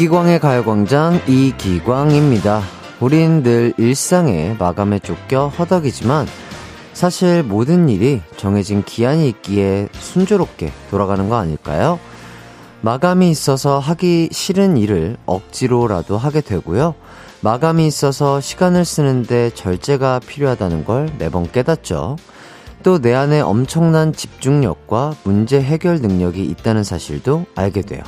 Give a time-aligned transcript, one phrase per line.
[0.00, 2.62] 이기광의 가요광장 이기광입니다.
[3.00, 6.26] 우린 늘 일상의 마감에 쫓겨 허덕이지만
[6.94, 11.98] 사실 모든 일이 정해진 기한이 있기에 순조롭게 돌아가는 거 아닐까요?
[12.80, 16.94] 마감이 있어서 하기 싫은 일을 억지로라도 하게 되고요.
[17.42, 22.16] 마감이 있어서 시간을 쓰는데 절제가 필요하다는 걸 매번 깨닫죠.
[22.82, 28.02] 또 내 안에 엄청난 집중력과 문제 해결 능력이 있다는 사실도 알게 돼요.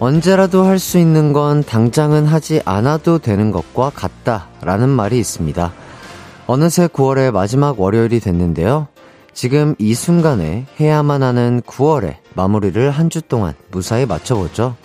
[0.00, 5.72] 언제라도 할 수 있는 건 당장은 하지 않아도 되는 것과 같다라는 말이 있습니다.
[6.46, 8.86] 어느새 9월의 마지막 월요일이 됐는데요.
[9.34, 14.76] 지금 이 순간에 해야만 하는 9월의 마무리를 한 주 동안 무사히 맞춰보죠.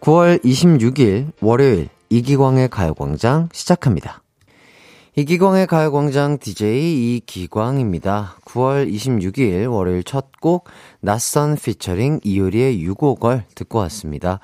[0.00, 4.20] 9월 26일 월요일 이기광의 가요광장 시작합니다.
[5.16, 8.36] 이기광의 가요광장 DJ 이기광입니다.
[8.44, 10.68] 9월 26일 월요일 첫 곡
[11.04, 14.40] 낯선 피처링 이효리의 6곡을 듣고 왔습니다.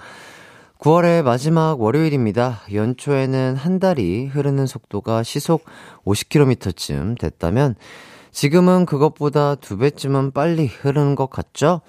[0.78, 2.60] 9월의 마지막 월요일입니다.
[2.70, 5.64] 연초에는 한 달이 흐르는 속도가 시속
[6.04, 7.76] 50km쯤 됐다면
[8.30, 11.80] 지금은 그것보다 두 배쯤은 빨리 흐르는 것 같죠?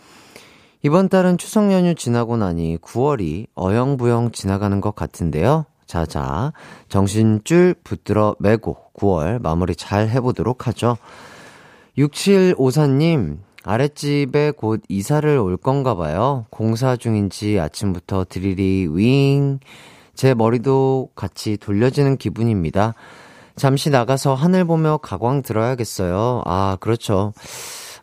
[0.83, 5.65] 이번 달은 추석 연휴 지나고 나니 9월이 어영부영 지나가는 것 같은데요.
[5.85, 6.53] 자자,
[6.87, 10.97] 정신줄 붙들어 매고 9월 마무리 잘 해보도록 하죠.
[11.97, 16.45] 6754님, 아랫집에 곧 이사를 올 건가 봐요.
[16.49, 19.59] 공사 중인지 아침부터 드리리 윙.
[20.15, 22.93] 제 머리도 같이 돌려지는 기분입니다.
[23.55, 26.41] 잠시 나가서 하늘 보며 가광 들어야겠어요.
[26.45, 27.33] 아, 그렇죠.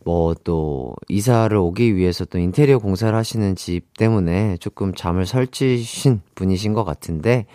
[0.04, 6.72] 뭐 또 이사를 오기 위해서 또 인테리어 공사를 하시는 집 때문에 조금 잠을 설치신 분이신
[6.72, 7.46] 것 같은데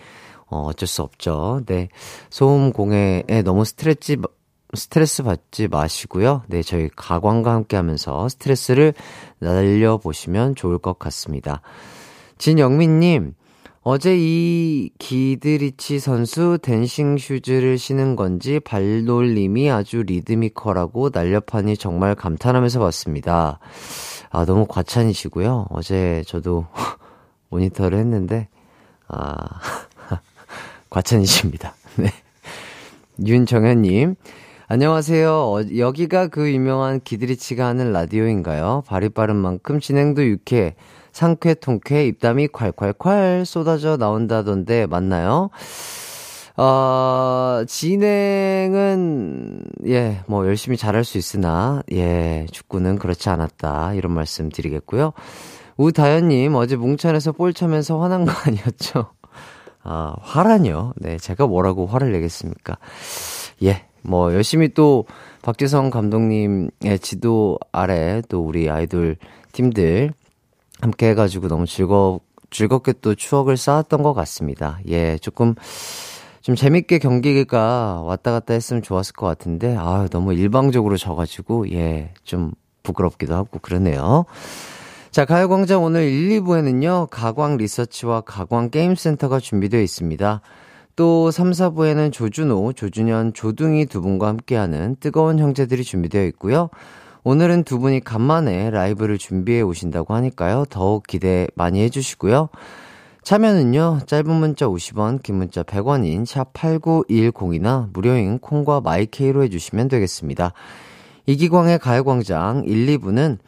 [0.46, 1.62] 어, 어쩔 수 없죠.
[1.66, 1.88] 네.
[2.30, 4.16] 소음 공해에 너무 스트레스,
[4.74, 6.42] 스트레스 받지 마시고요.
[6.48, 8.94] 네, 저희 가광과 함께 하면서 스트레스를
[9.38, 11.60] 날려보시면 좋을 것 같습니다.
[12.38, 13.34] 진영민님,
[13.82, 23.58] 어제 이 기드리치 선수 dancing shoes를 신은 건지 발놀림이 아주 리드미컬하고 날렵하니 정말 감탄하면서 봤습니다.
[24.30, 25.66] 아, 너무 과찬이시고요.
[25.68, 26.66] 어제 저도
[27.50, 28.48] 모니터를 했는데,
[29.06, 29.38] 아,
[30.88, 31.74] 과찬이십니다.
[31.96, 32.10] 네.
[33.24, 34.16] 윤정현님,
[34.74, 35.30] 안녕하세요.
[35.30, 38.82] 어, 여기가 그 유명한 기드리치가 하는 라디오인가요?
[38.88, 40.74] 발이 빠른 만큼 진행도 유쾌,
[41.12, 45.50] 상쾌, 통쾌, 입담이 콸콸콸 쏟아져 나온다던데, 맞나요?
[46.56, 53.94] 어, 진행은, 예, 뭐, 열심히 잘할 수 있으나, 예, 축구는 그렇지 않았다.
[53.94, 55.12] 이런 말씀 드리겠고요.
[55.76, 59.06] 우다현님, 어제 뭉찬에서 볼 차면서 화난 거 아니었죠?
[59.84, 60.94] 아, 화라뇨?
[60.96, 62.76] 네, 제가 뭐라고 화를 내겠습니까?
[63.62, 65.06] 예, 뭐, 열심히 또,
[65.42, 69.16] 박지성 감독님의 지도 아래 또 우리 아이돌
[69.52, 70.12] 팀들
[70.80, 72.20] 함께 해가지고 너무 즐거,
[72.50, 74.78] 즐겁게 또 추억을 쌓았던 것 같습니다.
[74.88, 75.54] 예, 조금,
[76.40, 82.52] 좀 재밌게 경기가 왔다 갔다 했으면 좋았을 것 같은데, 아 너무 일방적으로 져가지고, 예, 좀
[82.82, 84.26] 부끄럽기도 하고 그러네요.
[85.10, 90.40] 자, 가요광장 오늘 1, 2부에는요, 가광 리서치와 가광 게임센터가 준비되어 있습니다.
[90.96, 96.70] 또 3, 4부에는 조준호, 조준현, 조둥이 두 분과 함께하는 뜨거운 형제들이 준비되어 있고요.
[97.24, 100.66] 오늘은 두 분이 간만에 라이브를 준비해 오신다고 하니까요.
[100.70, 102.48] 더욱 기대 많이 해주시고요.
[103.22, 110.52] 참여는요, 짧은 문자 50원, 긴 문자 100원인 샵8910이나 무료인 콩과 마이케이로 해주시면 되겠습니다.
[111.26, 113.38] 이기광의 가요광장 1, 2부는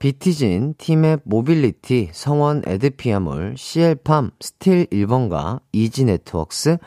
[0.00, 6.78] 비티진, 티맵 모빌리티, 성원 에드피아몰, CL팜, 스틸 1번가, 이지네트웍스,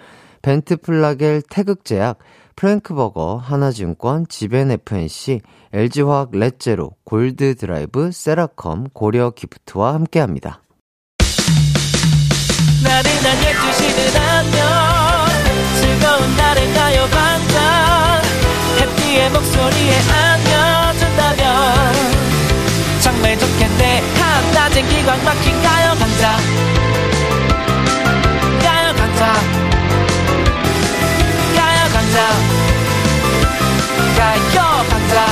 [0.42, 2.18] 벤트플라겔 태극제약,
[2.56, 5.42] 프랭크버거, 하나증권, 지벤FNC,
[5.74, 10.64] LG화학 렛제로, 골드드라이브, 세라컴, 고려 기프트와 함께합니다.
[12.84, 14.64] 나른한 12시는 안녕.
[15.80, 18.24] 즐거운 날을 가요 반짝
[18.82, 20.93] 해피의 목소리에 안겨
[24.84, 26.38] 한낮엔 기광 막힌 가요광장
[28.62, 29.34] 가요광장
[31.56, 32.18] 가요광장
[34.18, 35.26] 가요광장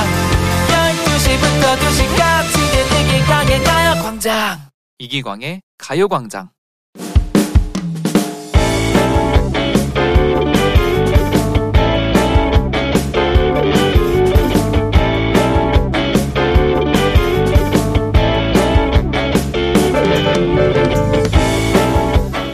[0.68, 2.56] 12시부터 2시까지
[3.02, 4.60] 이기광의 가요 광장.
[5.00, 6.50] 이기광의 가요 광장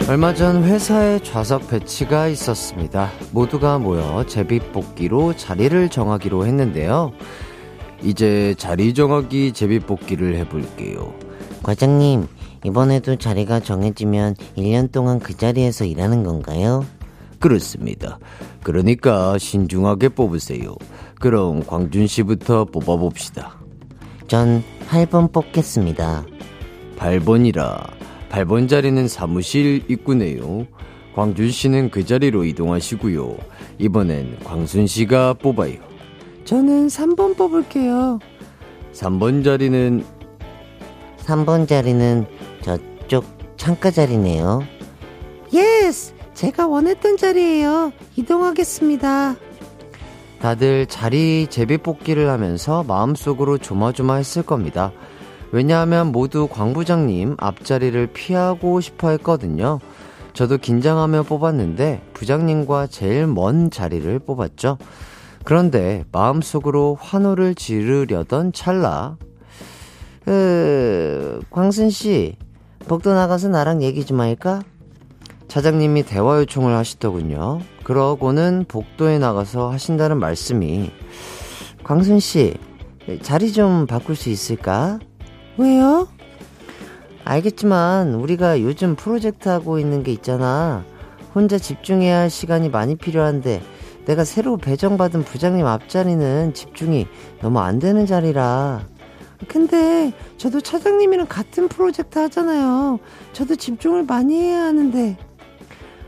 [0.08, 3.12] 얼마 전 회사에 좌석 배치가 있었습니다.
[3.34, 7.12] 모두가 모여 제비뽑기로 자리를 정하기로 했는데요.
[8.02, 11.14] 이제 자리 정하기 제비뽑기를 해볼게요.
[11.62, 12.26] 과장님,
[12.64, 16.86] 이번에도 자리가 정해지면 1년 동안 그 자리에서 일하는 건가요?
[17.40, 18.18] 그렇습니다.
[18.64, 20.76] 그러니까 신중하게 뽑으세요.
[21.20, 23.58] 그럼 광준 씨부터 뽑아봅시다.
[24.28, 26.24] 전 8번 뽑겠습니다.
[26.98, 27.97] 8번이라
[28.30, 30.68] 8번 자리는 사무실 입구네요.
[31.16, 33.38] 광준 씨는 그 자리로 이동하시고요.
[33.80, 35.76] 이번엔 광순 씨가 뽑아요.
[36.46, 38.20] 저는 3번 뽑을게요.
[38.94, 40.04] 3번 자리는
[41.20, 42.26] 3번 자리는
[42.62, 43.26] 저쪽
[43.58, 44.64] 창가 자리네요.
[45.54, 46.14] 예스!
[46.34, 47.92] 제가 원했던 자리예요.
[48.16, 49.36] 이동하겠습니다.
[50.40, 54.92] 다들 자리 제비 뽑기를 하면서 마음속으로 조마조마했을 겁니다.
[55.52, 59.80] 왜냐하면 모두 광 부장님 앞자리를 피하고 싶어 했거든요.
[60.34, 64.78] 저도 긴장하며 뽑았는데 부장님과 제일 먼 자리를 뽑았죠.
[65.44, 69.18] 그런데 마음속으로 환호를 지르려던 찰나.
[70.26, 72.36] 그, 광순 씨,
[72.88, 74.62] 복도 나가서 나랑 얘기 좀 할까?
[75.48, 77.62] 차장님이 대화 요청을 하시더군요.
[77.86, 80.92] 그러고는 복도에 나가서 하신다는 말씀이
[81.84, 82.56] 광순 씨,
[83.22, 85.00] 자리 좀 바꿀 수 있을까?
[85.58, 86.08] 왜요?
[87.24, 90.86] 알겠지만 우리가 요즘 프로젝트 하고 있는 게 있잖아.
[91.36, 93.62] 혼자 집중해야 할 시간이 많이 필요한데
[94.06, 97.08] 내가 새로 배정받은 부장님 앞자리는 집중이
[97.42, 98.86] 너무 안 되는 자리라.
[99.48, 103.00] 근데 저도 차장님이랑 같은 프로젝트 하잖아요.
[103.34, 105.18] 저도 집중을 많이 해야 하는데.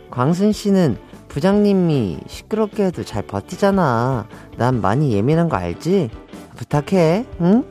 [0.10, 0.98] 광순 씨는
[1.28, 4.28] 부장님이 시끄럽게 해도 잘 버티잖아.
[4.58, 6.10] 난 많이 예민한 거 알지?
[6.56, 7.64] 부탁해, 응?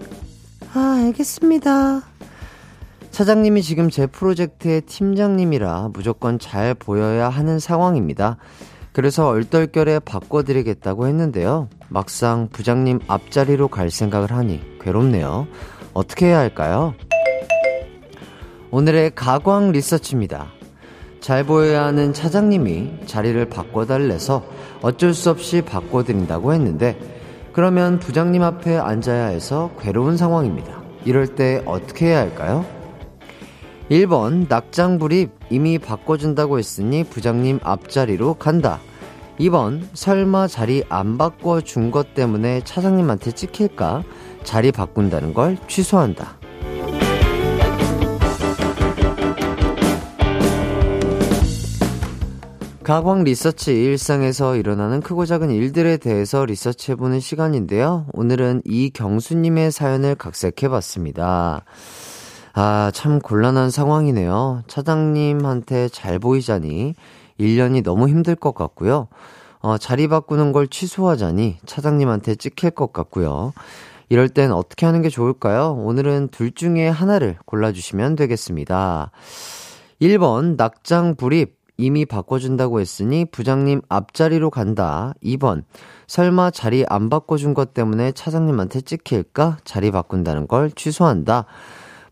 [0.75, 2.03] 아, 알겠습니다.
[3.11, 8.37] 차장님이 지금 제 프로젝트의 팀장님이라 무조건 잘 보여야 하는 상황입니다.
[8.93, 11.69] 그래서 얼떨결에 바꿔드리겠다고 했는데요.
[11.89, 15.47] 막상 부장님 앞자리로 갈 생각을 하니 괴롭네요.
[15.95, 16.95] 어떻게 해야 할까요?
[18.71, 20.49] 오늘의 가광 리서치입니다.
[21.21, 24.45] 잘 보여야 하는 차장님이 자리를 바꿔달래서
[24.83, 27.18] 어쩔 수 없이 바꿔드린다고 했는데
[27.59, 30.81] 그러면 부장님 앞에 앉아야 해서 괴로운 상황입니다.
[31.05, 32.65] 이럴 때 어떻게 해야 할까요?
[33.91, 38.79] 1번 낙장불입 이미 바꿔준다고 했으니 부장님 앞자리로 간다.
[39.41, 44.05] 2번 설마 자리 안 바꿔준 것 때문에 차장님한테 찍힐까?
[44.45, 46.38] 자리 바꾼다는 걸 취소한다.
[52.89, 58.07] 가광 리서치 일상에서 일어나는 크고 작은 일들에 대해서 리서치해보는 시간인데요.
[58.15, 61.67] 오늘은 이경수님의 사연을 각색해봤습니다.
[62.55, 64.63] 아, 참 곤란한 상황이네요.
[64.69, 66.95] 차장님한테 잘 보이자니
[67.39, 69.09] 1년이 너무 힘들 것 같고요.
[69.59, 73.53] 어, 자리 바꾸는 걸 취소하자니 차장님한테 찍힐 것 같고요.
[74.09, 75.75] 이럴 땐 어떻게 하는 게 좋을까요?
[75.75, 79.11] 오늘은 둘 중에 하나를 골라주시면 되겠습니다.
[80.01, 81.58] 1번, 낙장 불입.
[81.81, 85.15] 이미 바꿔준다고 했으니 부장님 앞자리로 간다.
[85.23, 85.63] 2번.
[86.09, 89.59] 설마 자리 안 바꿔준 것 때문에 차장님한테 찍힐까?
[89.65, 91.47] 자리 바꾼다는 걸 취소한다.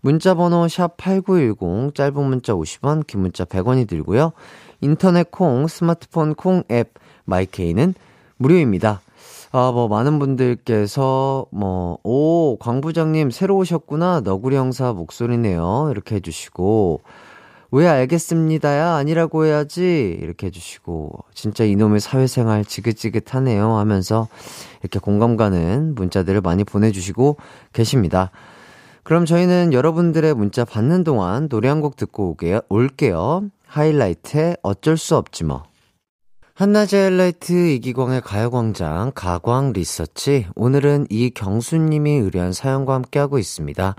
[0.00, 4.32] 문자 번호 샵 8910, 짧은 문자 50원, 긴 문자 100원이 들고요.
[4.80, 7.94] 인터넷 콩, 스마트폰 콩 앱, 마이케이는
[8.36, 9.00] 무료입니다.
[9.50, 14.20] 아, 뭐, 많은 분들께서, 뭐, 오, 광부장님 새로 오셨구나.
[14.20, 15.88] 너구리 형사 목소리네요.
[15.90, 17.00] 이렇게 해주시고,
[17.72, 24.28] 왜 알겠습니다야 아니라고 해야지 이렇게 해주시고 진짜 이놈의 사회생활 지긋지긋하네요 하면서
[24.82, 27.36] 이렇게 공감 가는 문자들을 많이 보내주시고
[27.72, 28.30] 계십니다.
[29.02, 33.44] 그럼 저희는 여러분들의 문자 받는 동안 노래 한 곡 듣고 오게요, 올게요.
[33.66, 35.62] 하이라이트의 어쩔 수 없지 뭐.
[36.54, 43.94] 한낮의 하이라이트 이기광의 가요광장 가광 리서치 오늘은 이경수님이 의뢰한 사연과 함께하고 있습니다.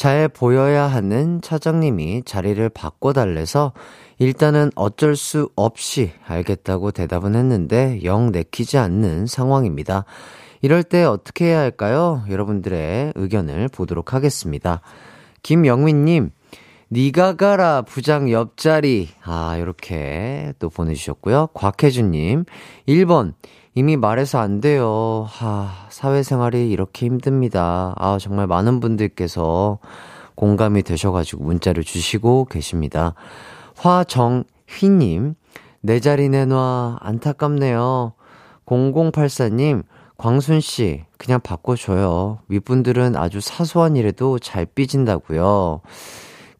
[0.00, 3.74] 잘 보여야 하는 차장님이 자리를 바꿔달래서
[4.18, 10.06] 일단은 어쩔 수 없이 알겠다고 대답은 했는데 영 내키지 않는 상황입니다.
[10.62, 12.24] 이럴 때 어떻게 해야 할까요?
[12.30, 14.80] 여러분들의 의견을 보도록 하겠습니다.
[15.42, 16.30] 김영민님,
[16.92, 19.10] 니가 가라 부장 옆자리.
[19.22, 21.50] 아, 요렇게 또 보내주셨고요.
[21.54, 22.46] 곽혜준님,
[22.88, 23.34] 1번,
[23.76, 25.24] 이미 말해서 안 돼요.
[25.28, 27.94] 하, 사회생활이 이렇게 힘듭니다.
[27.96, 29.78] 아, 정말 많은 분들께서
[30.34, 33.14] 공감이 되셔가지고 문자를 주시고 계십니다.
[33.76, 35.36] 화정휘님,
[35.82, 36.98] 내 자리 내놔.
[37.00, 38.14] 안타깝네요.
[38.66, 39.84] 0084님,
[40.18, 42.40] 광순 씨, 그냥 바꿔줘요.
[42.48, 45.82] 윗분들은 아주 사소한 일에도 잘 삐진다고요.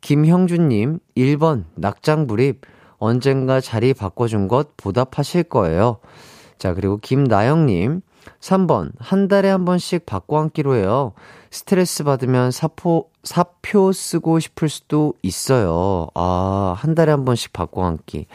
[0.00, 2.62] 김형준님, 1번, 낙장불입.
[2.98, 5.98] 언젠가 자리 바꿔준 것 보답하실 거예요.
[6.58, 8.02] 자, 그리고 김나영님,
[8.40, 11.12] 3번, 한 달에 한 번씩 바꿔 앉기로 해요.
[11.50, 16.08] 스트레스 받으면 사포, 사표 쓰고 싶을 수도 있어요.
[16.14, 18.26] 아, 한 달에 한 번씩 바꿔 앉기.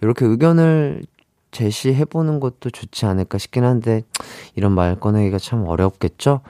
[0.00, 1.02] 이렇게 의견을
[1.50, 4.02] 제시해보는 것도 좋지 않을까 싶긴 한데,
[4.54, 6.40] 이런 말 꺼내기가 참 어렵겠죠?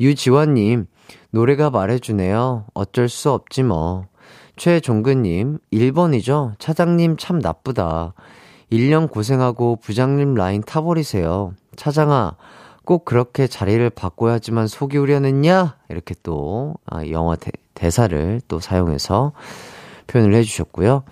[0.00, 0.86] 유지환님,
[1.34, 2.66] 노래가 말해주네요.
[2.74, 4.06] 어쩔 수 없지 뭐.
[4.54, 6.52] 최종근님, 1번이죠?
[6.60, 8.14] 차장님 참 나쁘다.
[8.70, 11.54] 1년 고생하고 부장님 라인 타버리세요.
[11.74, 12.36] 차장아,
[12.84, 15.76] 꼭 그렇게 자리를 바꿔야지만 속이 우려냈냐?
[15.88, 19.32] 이렇게 또, 아, 영화 대, 대사를 또 사용해서
[20.06, 21.02] 표현을 해주셨고요.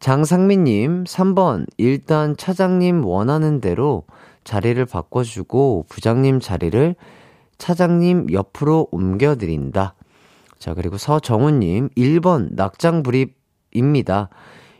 [0.00, 1.64] 장상민님, 3번.
[1.78, 4.04] 일단 차장님 원하는 대로
[4.44, 6.94] 자리를 바꿔주고 부장님 자리를
[7.62, 9.94] 차장님 옆으로 옮겨드린다.
[10.58, 14.30] 자, 그리고 서정훈님, 1번 낙장불입입니다.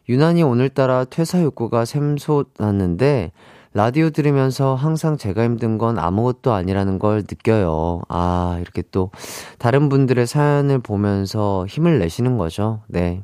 [0.09, 3.31] 유난히 오늘따라 퇴사 욕구가 샘솟았는데,
[3.73, 8.03] 라디오 들으면서 항상 제가 힘든 건 아무것도 아니라는 걸 느껴요.
[8.09, 9.13] 아, 이렇게 또
[9.59, 12.81] 다른 분들의 사연을 보면서 힘을 내시는 거죠.
[12.89, 13.23] 네.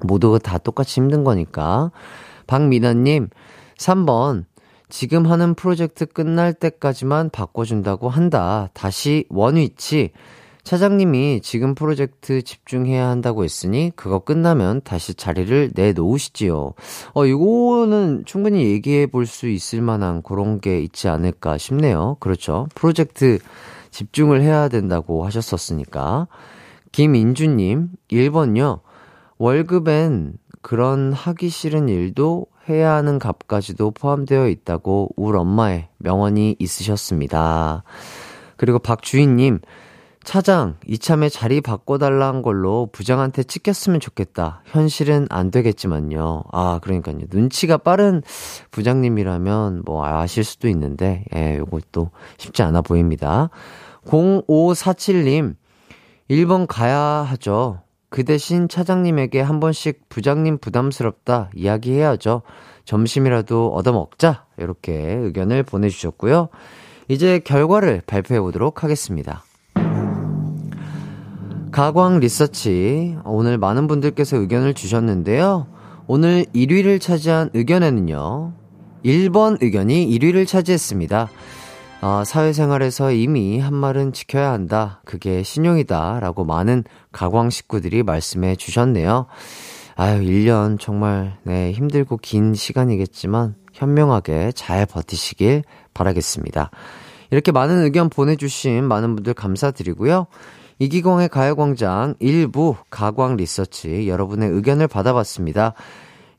[0.00, 1.92] 모두가 다 똑같이 힘든 거니까.
[2.48, 3.28] 박미나님,
[3.78, 4.46] 3번.
[4.90, 8.68] 지금 하는 프로젝트 끝날 때까지만 바꿔준다고 한다.
[8.74, 10.10] 다시 원위치.
[10.62, 16.74] 차장님이 지금 프로젝트 집중해야 한다고 했으니 그거 끝나면 다시 자리를 내놓으시지요.
[17.14, 22.16] 어, 이거는 충분히 얘기해 볼 수 있을 만한 그런 게 있지 않을까 싶네요.
[22.20, 22.66] 그렇죠.
[22.74, 23.38] 프로젝트
[23.90, 26.28] 집중을 해야 된다고 하셨었으니까.
[26.92, 28.80] 김인주님, 1번요.
[29.38, 37.82] 월급엔 그런 하기 싫은 일도 해야 하는 값까지도 포함되어 있다고 울 엄마의 명언이 있으셨습니다.
[38.56, 39.60] 그리고 박주인님,
[40.22, 44.62] 차장, 이참에 자리 바꿔달라는 걸로 부장한테 찍혔으면 좋겠다.
[44.66, 46.44] 현실은 안 되겠지만요.
[46.52, 47.20] 아, 그러니까요.
[47.30, 48.22] 눈치가 빠른
[48.70, 53.50] 부장님이라면 뭐 아실 수도 있는데, 예, 요것도 쉽지 않아 보입니다.
[54.04, 55.56] 0547님,
[56.30, 57.80] 1번 가야 하죠.
[58.10, 62.42] 그 대신 차장님에게 한 번씩 부장님 부담스럽다 이야기해야죠.
[62.84, 64.46] 점심이라도 얻어먹자.
[64.58, 66.48] 이렇게 의견을 보내주셨고요.
[67.06, 69.44] 이제 결과를 발표해 보도록 하겠습니다.
[71.70, 73.16] 가광 리서치.
[73.24, 75.68] 오늘 많은 분들께서 의견을 주셨는데요.
[76.08, 78.52] 오늘 1위를 차지한 의견에는요.
[79.04, 81.28] 1번 의견이 1위를 차지했습니다.
[82.02, 85.02] 어, 사회생활에서 이미 한 말은 지켜야 한다.
[85.04, 86.20] 그게 신용이다.
[86.20, 89.26] 라고 많은 가광 식구들이 말씀해 주셨네요.
[89.96, 96.70] 아유, 1년 정말, 네, 힘들고 긴 시간이겠지만, 현명하게 잘 버티시길 바라겠습니다.
[97.30, 100.26] 이렇게 많은 의견 보내주신 많은 분들 감사드리고요.
[100.78, 105.74] 이기광의 가요광장 일부 가광 리서치 여러분의 의견을 받아봤습니다.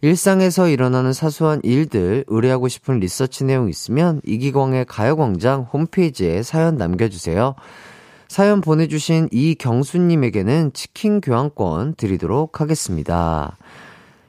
[0.04, 7.54] 일상에서 일어나는 사소한 일들 의뢰하고 싶은 리서치 내용 있으면 이기광의 가요광장 홈페이지에 사연 남겨주세요.
[8.28, 13.58] 사연 보내주신 이경수님에게는 치킨 교환권 드리도록 하겠습니다.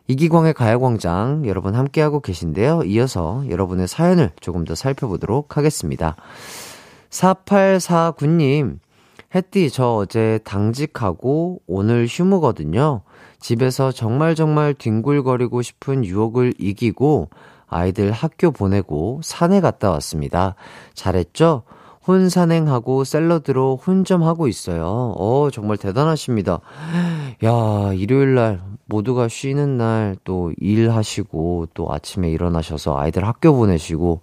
[0.08, 2.82] 이기광의 가요광장 여러분 함께하고 계신데요.
[2.84, 6.16] 이어서 여러분의 사연을 조금 더 살펴보도록 하겠습니다.
[7.08, 8.78] 4849님,
[9.34, 13.02] 햇띠, 저 어제 당직하고 오늘 휴무거든요.
[13.42, 17.28] 집에서 정말 정말 뒹굴거리고 싶은 유혹을 이기고
[17.66, 20.54] 아이들 학교 보내고 산에 갔다 왔습니다.
[20.94, 21.62] 잘했죠?
[22.06, 25.14] 혼 산행하고 샐러드로 혼점하고 있어요.
[25.16, 26.60] 어, 정말 대단하십니다.
[27.44, 34.20] 야, 일요일 날 모두가 쉬는 날 또 일하시고 또 아침에 일어나셔서 아이들 학교 보내시고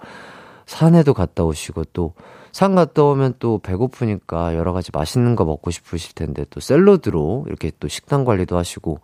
[0.65, 2.13] 산에도 갔다 오시고 또
[2.51, 7.71] 산 갔다 오면 또 배고프니까 여러 가지 맛있는 거 먹고 싶으실 텐데 또 샐러드로 이렇게
[7.79, 8.99] 또 식단 관리도 하시고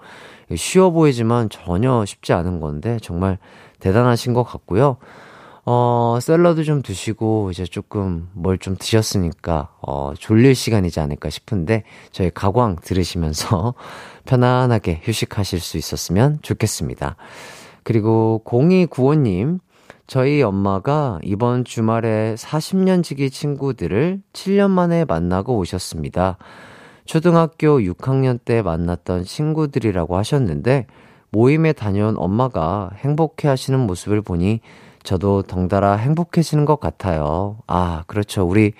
[0.55, 3.37] 쉬워 보이지만 전혀 쉽지 않은 건데 정말
[3.79, 4.97] 대단하신 것 같고요.
[5.67, 12.29] 어, 샐러드 좀 드시고 이제 조금 뭘 좀 드셨으니까 어, 졸릴 시간이지 않을까 싶은데 저희
[12.29, 13.73] 가광 들으시면서
[14.25, 17.15] 편안하게 휴식하실 수 있었으면 좋겠습니다.
[17.83, 19.59] 그리고 0295님,
[20.07, 26.37] 저희 엄마가 이번 주말에 40년 지기 친구들을 7년 만에 만나고 오셨습니다.
[27.05, 30.85] 초등학교 6학년 때 만났던 친구들이라고 하셨는데
[31.31, 34.61] 모임에 다녀온 엄마가 행복해 하시는 모습을 보니
[35.03, 37.57] 저도 덩달아 행복해지는 것 같아요.
[37.67, 38.43] 아, 그렇죠.
[38.43, 38.73] 우리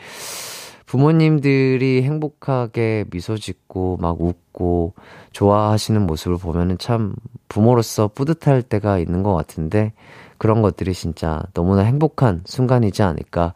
[0.85, 4.93] 부모님들이 행복하게 미소 짓고 막 웃고
[5.31, 7.15] 좋아하시는 모습을 보면은 참
[7.47, 9.93] 부모로서 뿌듯할 때가 있는 것 같은데
[10.37, 13.53] 그런 것들이 진짜 너무나 행복한 순간이지 않을까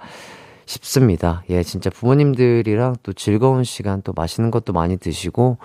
[0.66, 1.44] 싶습니다.
[1.50, 5.58] 예, 진짜 부모님들이랑 또 즐거운 시간 또 맛있는 것도 많이 드시고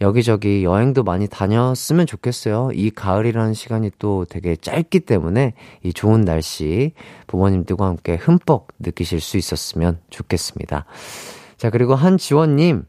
[0.00, 2.70] 여기저기 여행도 많이 다녔으면 좋겠어요.
[2.72, 5.52] 이 가을이라는 시간이 또 되게 짧기 때문에
[5.82, 6.94] 이 좋은 날씨
[7.26, 10.86] 부모님들과 함께 흠뻑 느끼실 수 있었으면 좋겠습니다.
[11.58, 12.84] 자, 그리고 한지원님.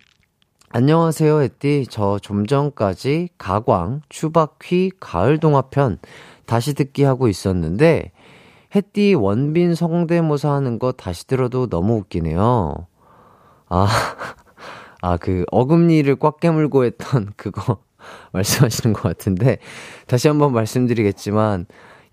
[0.70, 1.86] 안녕하세요, 햇띠.
[1.90, 6.00] 저 좀 전까지 가광, 추박휘, 가을 동화편
[6.52, 8.12] 다시 듣기 하고 있었는데,
[8.76, 12.88] 햇띠 원빈 성대모사 하는 거 다시 들어도 너무 웃기네요.
[13.70, 13.88] 아,
[15.02, 17.78] 아, 그 어금니를 꽉 깨물고 했던 그거
[18.34, 19.60] 말씀하시는 것 같은데,
[20.08, 21.68] 다시 한번 말씀드리겠지만,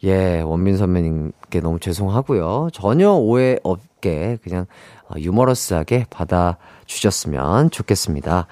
[0.05, 2.69] 예, 원빈 선배님께 너무 죄송하고요.
[2.73, 4.67] 전혀 오해 없게 그냥
[5.09, 8.47] 어, 유머러스하게 받아 주셨으면 좋겠습니다.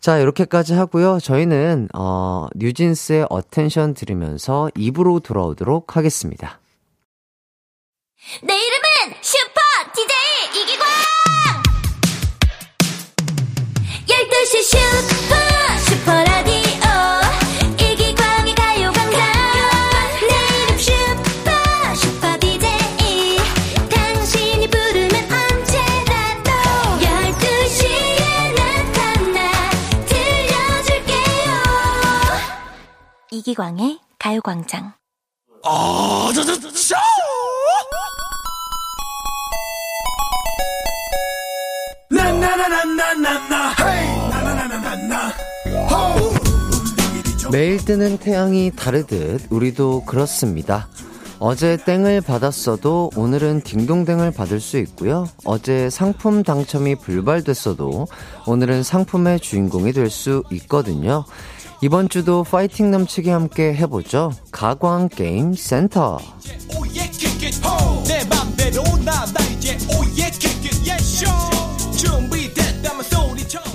[0.00, 1.18] 자, 이렇게까지 하고요.
[1.20, 6.60] 저희는, 어, 뉴진스의 Attention 들으면서 2부로 돌아오도록 하겠습니다.
[8.42, 9.60] 내 이름은 슈퍼
[9.94, 10.86] DJ 이기광!
[14.06, 15.17] 12시 슈퍼,
[33.38, 34.94] 이기광의 가요광장.
[47.52, 50.88] 매일 뜨는 태양이 다르듯 우리도 그렇습니다.
[51.40, 55.28] 어제 땡을 받았어도 오늘은 딩동댕을 받을 수 있고요.
[55.44, 58.08] 어제 상품 당첨이 불발됐어도
[58.46, 61.24] 오늘은 상품의 주인공이 될 수 있거든요.
[61.80, 64.32] 이번 주도 파이팅 넘치게 함께 해보죠.
[64.50, 66.18] 가광 게임 센터.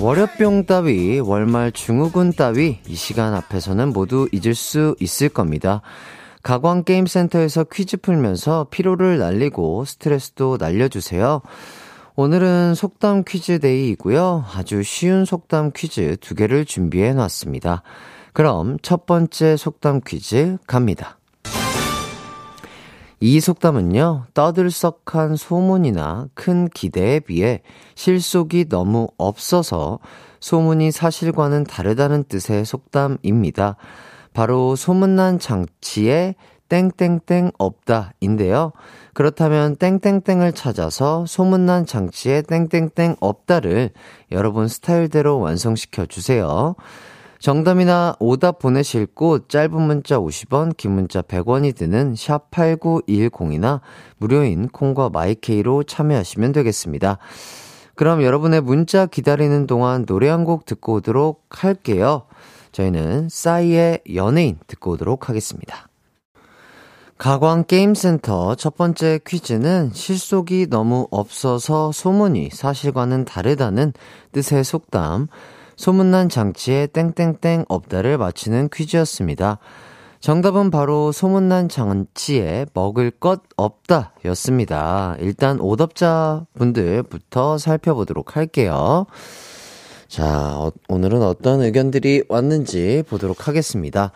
[0.00, 5.80] 월요병 따위, 월말 증후군 따위, 이 시간 앞에서는 모두 잊을 수 있을 겁니다.
[6.42, 11.40] 가광 게임 센터에서 퀴즈 풀면서 피로를 날리고 스트레스도 날려주세요.
[12.16, 14.44] 오늘은 속담 퀴즈 데이이고요.
[14.54, 17.82] 아주 쉬운 속담 퀴즈 두 개를 준비해 놨습니다.
[18.32, 21.18] 그럼 첫 번째 속담 퀴즈 갑니다.
[23.18, 27.62] 이 속담은요, 떠들썩한 소문이나 큰 기대에 비해
[27.96, 29.98] 실속이 너무 없어서
[30.38, 33.74] 소문이 사실과는 다르다는 뜻의 속담입니다.
[34.32, 36.36] 바로 소문난 장치에
[36.68, 38.72] 땡땡땡 없다인데요.
[39.12, 43.90] 그렇다면 땡땡땡을 찾아서 소문난 장치에 땡땡땡 없다를
[44.32, 46.74] 여러분 스타일대로 완성시켜 주세요.
[47.38, 53.80] 정답이나 오답 보내실 곳 짧은 문자 50원, 긴 문자 100원이 드는 샵 8910이나
[54.16, 57.18] 무료인 콩과 마이케이로 참여하시면 되겠습니다.
[57.96, 62.22] 그럼 여러분의 문자 기다리는 동안 노래 한 곡 듣고 오도록 할게요.
[62.72, 65.88] 저희는 싸이의 연예인 듣고 오도록 하겠습니다.
[67.18, 73.92] 가광 게임센터 첫 번째 퀴즈는 실속이 너무 없어서 소문이 사실과는 다르다는
[74.32, 75.28] 뜻의 속담,
[75.76, 79.58] 소문난 장치에 땡땡땡 없다를 맞히는 퀴즈였습니다.
[80.18, 85.16] 정답은 바로 소문난 장치에 먹을 것 없다 였습니다.
[85.20, 89.06] 일단 오답자 분들부터 살펴보도록 할게요.
[90.08, 94.12] 자, 어, 오늘은 어떤 의견들이 왔는지 보도록 하겠습니다.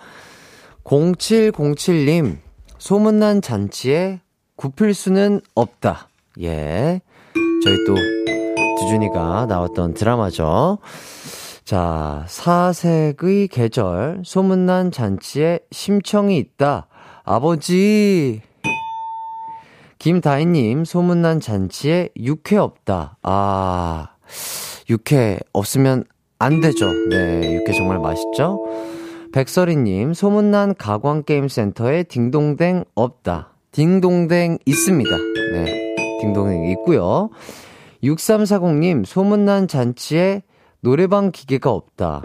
[0.85, 2.39] 0707님,
[2.79, 4.21] 소문난 잔치에
[4.57, 6.09] 굽힐 수는 없다.
[6.41, 7.01] 예.
[7.65, 7.95] 저희 또
[8.81, 10.79] 두준이가 나왔던 드라마죠.
[11.65, 16.87] 자, 사색의 계절, 소문난 잔치에 심청이 있다.
[17.25, 18.41] 아버지!
[19.99, 23.19] 김다희님, 소문난 잔치에 육회 없다.
[23.23, 24.09] 아,
[24.89, 26.05] 육회 없으면
[26.39, 26.91] 안 되죠.
[27.11, 28.61] 네, 육회 정말 맛있죠?
[29.33, 33.53] 백설이님, 소문난 가광게임센터에 딩동댕 없다.
[33.73, 35.11] 딩동댕 있습니다.
[35.53, 37.31] 네, 딩동댕 있고요
[38.03, 40.43] 6340님, 소문난 잔치에
[40.81, 42.23] 노래방 기계가 없다.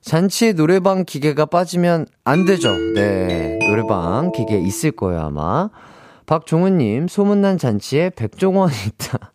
[0.00, 2.72] 잔치에 노래방 기계가 빠지면 안 되죠.
[2.94, 5.68] 네, 노래방 기계 있을 거예요, 아마.
[6.26, 9.32] 박종훈님, 소문난 잔치에 백종원이 있다.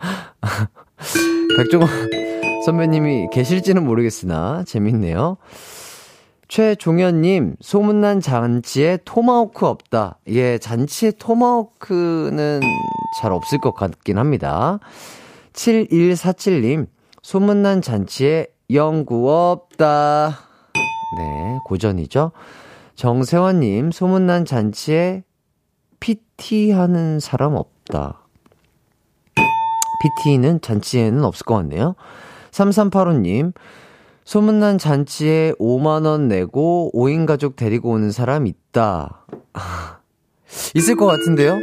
[1.56, 1.88] 백종원
[2.64, 5.36] 선배님이 계실지는 모르겠으나, 재밌네요.
[6.52, 10.18] 최종현님, 소문난 잔치에 토마호크 없다.
[10.28, 12.60] 예, 잔치에 토마호크는
[13.18, 14.78] 잘 없을 것 같긴 합니다.
[15.54, 16.88] 7147님,
[17.22, 20.40] 소문난 잔치에 영구 없다.
[21.16, 22.32] 네, 고전이죠.
[22.96, 25.22] 정세환님, 소문난 잔치에
[25.98, 28.26] PT 하는 사람 없다.
[30.02, 31.94] PT는 잔치에는 없을 것 같네요.
[32.50, 33.54] 3385님,
[34.24, 39.26] 소문난 잔치에 5만원 내고 5인 가족 데리고 오는 사람 있다.
[40.74, 41.58] 있을 것 같은데요?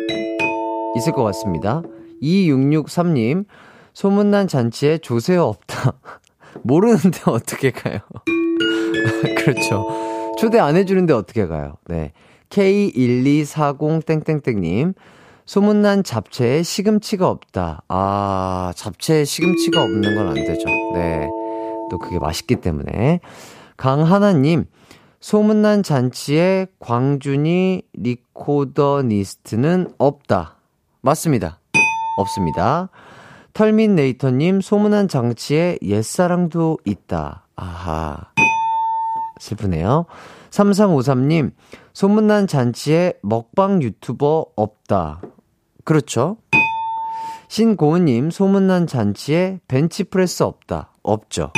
[0.98, 1.82] 있을 것 같습니다.
[2.22, 3.46] 2663님,
[3.94, 5.94] 소문난 잔치에 조세호 없다.
[6.64, 8.00] 모르는데 어떻게 가요?
[9.38, 9.88] 그렇죠.
[10.38, 11.76] 초대 안 해주는데 어떻게 가요?
[11.88, 12.12] 네.
[12.50, 14.94] K1240땡땡땡님,
[15.46, 17.84] 소문난 잡채에 시금치가 없다.
[17.88, 20.68] 아, 잡채에 시금치가 없는 건 안 되죠.
[20.94, 21.30] 네.
[21.90, 23.22] 또 그게 맛있기 때문에.
[23.78, 24.66] 강하나님,
[25.20, 30.58] 소문난 잔치에 광준이 리코더니스트는 없다.
[31.02, 31.60] 맞습니다.
[32.18, 32.90] 없습니다.
[33.54, 37.48] 털민네이터님, 소문난 잔치에 옛사랑도 있다.
[37.56, 38.18] 아하.
[39.40, 40.06] 슬프네요.
[40.52, 41.52] 3353님,
[41.94, 45.22] 소문난 잔치에 먹방 유튜버 없다.
[45.84, 46.38] 그렇죠.
[47.48, 50.92] 신고은님, 소문난 잔치에 벤치프레스 없다.
[51.04, 51.52] 없죠.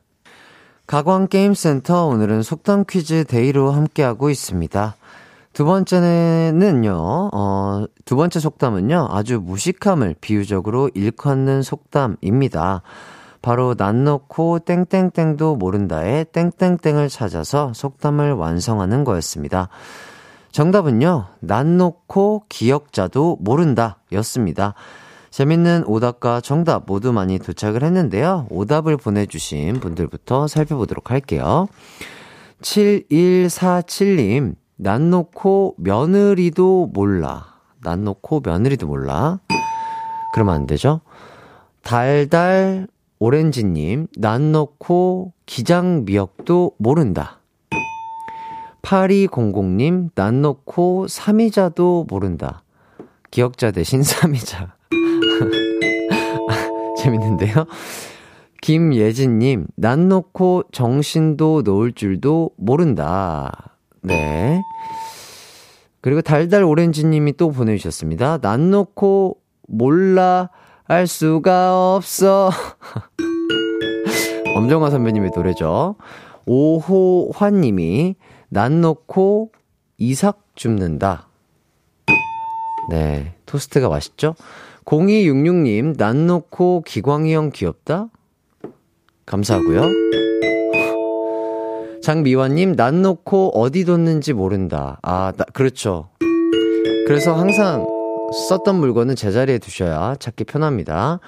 [0.88, 4.96] 가광게임센터 오늘은 속담 퀴즈 데이로 함께하고 있습니다.
[5.54, 12.84] 두 번째는요, 어, 두 번째 속담은요, 아주 무식함을 비유적으로 일컫는 속담입니다.
[13.42, 19.70] 바로 낫 놓고 땡땡땡도 모른다에 땡땡땡을 찾아서 속담을 완성하는 거였습니다.
[20.58, 24.74] 정답은요, 난 놓고 기억자도 모른다 였습니다.
[25.30, 28.48] 재밌는 오답과 정답 모두 많이 도착을 했는데요.
[28.50, 31.68] 오답을 보내주신 분들부터 살펴보도록 할게요.
[32.62, 37.60] 7147님, 난 놓고 며느리도 몰라.
[37.84, 39.40] 난 놓고 며느리도 몰라.
[40.34, 41.02] 그러면 안 되죠?
[41.84, 42.88] 달달
[43.20, 47.37] 오렌지님, 난 놓고 기장 미역도 모른다.
[48.88, 52.64] 8200님, 난 놓고 삼이자도 모른다.
[53.32, 54.76] 기억자 대신 삼이자.
[56.98, 57.66] 재밌는데요?
[58.62, 63.78] 김예진님, 난 놓고 정신도 놓을 줄도 모른다.
[64.02, 64.62] 네.
[66.00, 68.38] 그리고 달달 오렌지님이 또 보내주셨습니다.
[68.38, 70.50] 난 놓고 몰라
[70.86, 72.52] 알 수가 없어.
[74.56, 75.96] 엄정화 선배님의 노래죠.
[76.46, 78.16] 오호환님이
[78.50, 79.52] 난 놓고
[79.98, 81.28] 이삭 줍는다.
[82.90, 83.34] 네.
[83.46, 84.36] 토스트가 맛있죠?
[84.86, 88.10] 0266님, 난 놓고 기광이 형 귀엽다?
[89.26, 89.82] 감사하고요.
[92.02, 95.00] 장미화님, 난 놓고 어디 뒀는지 모른다.
[95.02, 96.10] 아, 나, 그렇죠.
[97.08, 97.86] 그래서 항상
[98.48, 101.20] 썼던 물건은 제자리에 두셔야 찾기 편합니다.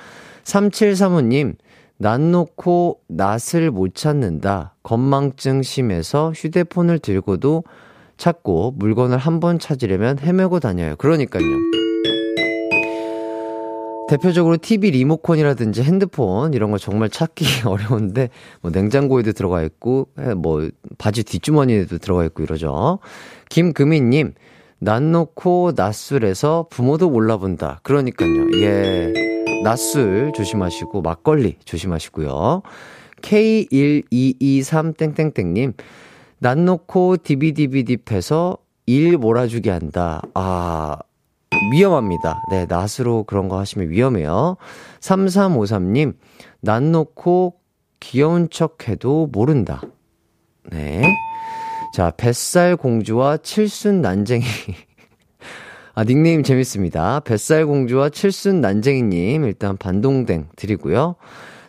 [0.46, 1.56] 3735님,
[2.02, 4.76] 난 놓고 낯을 못 찾는다.
[4.84, 7.66] 건망증 심해서 휴대폰을 들고도
[8.18, 10.96] 찾고 물건을 한 번 찾으려면 헤매고 다녀요.
[10.98, 11.44] 그러니까요.
[14.08, 18.30] 대표적으로 TV 리모컨이라든지 핸드폰 이런 거 정말 찾기 어려운데
[18.62, 20.08] 뭐 냉장고에도 들어가 있고
[20.38, 23.00] 뭐 바지 뒷주머니에도 들어가 있고 이러죠.
[23.50, 24.34] 김금희님
[24.80, 27.82] 낯 놓고 낯술에서 부모도 몰라본다.
[27.84, 28.48] 그러니까요.
[28.62, 29.14] 예.
[29.64, 32.62] 낯술 조심하시고 막걸리 조심하시고요.
[33.22, 35.74] K1223땡땡땡님
[36.40, 37.18] 낯 놓고
[38.06, 40.22] 패서 일 몰아주게 한다.
[40.34, 40.98] 아,
[41.72, 42.44] 위험합니다.
[42.50, 44.58] 네, 낫으로 그런 거 하시면 위험해요.
[45.02, 46.16] 3353님,
[46.62, 47.56] 낫 놓고
[48.00, 49.82] 귀여운 척 해도 모른다.
[50.72, 51.04] 네.
[51.94, 54.46] 자, 뱃살 공주와 칠순 난쟁이.
[56.00, 57.20] 아, 닉네임 재밌습니다.
[57.20, 61.16] 뱃살 공주와 칠순 난쟁이님, 일단 반동댕 드리고요.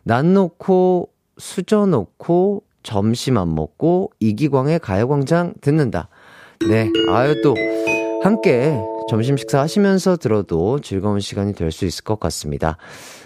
[0.04, 6.10] 난 놓고, 수저 놓고, 점심 안 먹고, 이기광의 가요광장 듣는다.
[6.68, 6.88] 네.
[7.10, 7.56] 아유, 또,
[8.22, 12.76] 함께 점심 식사 하시면서 들어도 즐거운 시간이 될 수 있을 것 같습니다.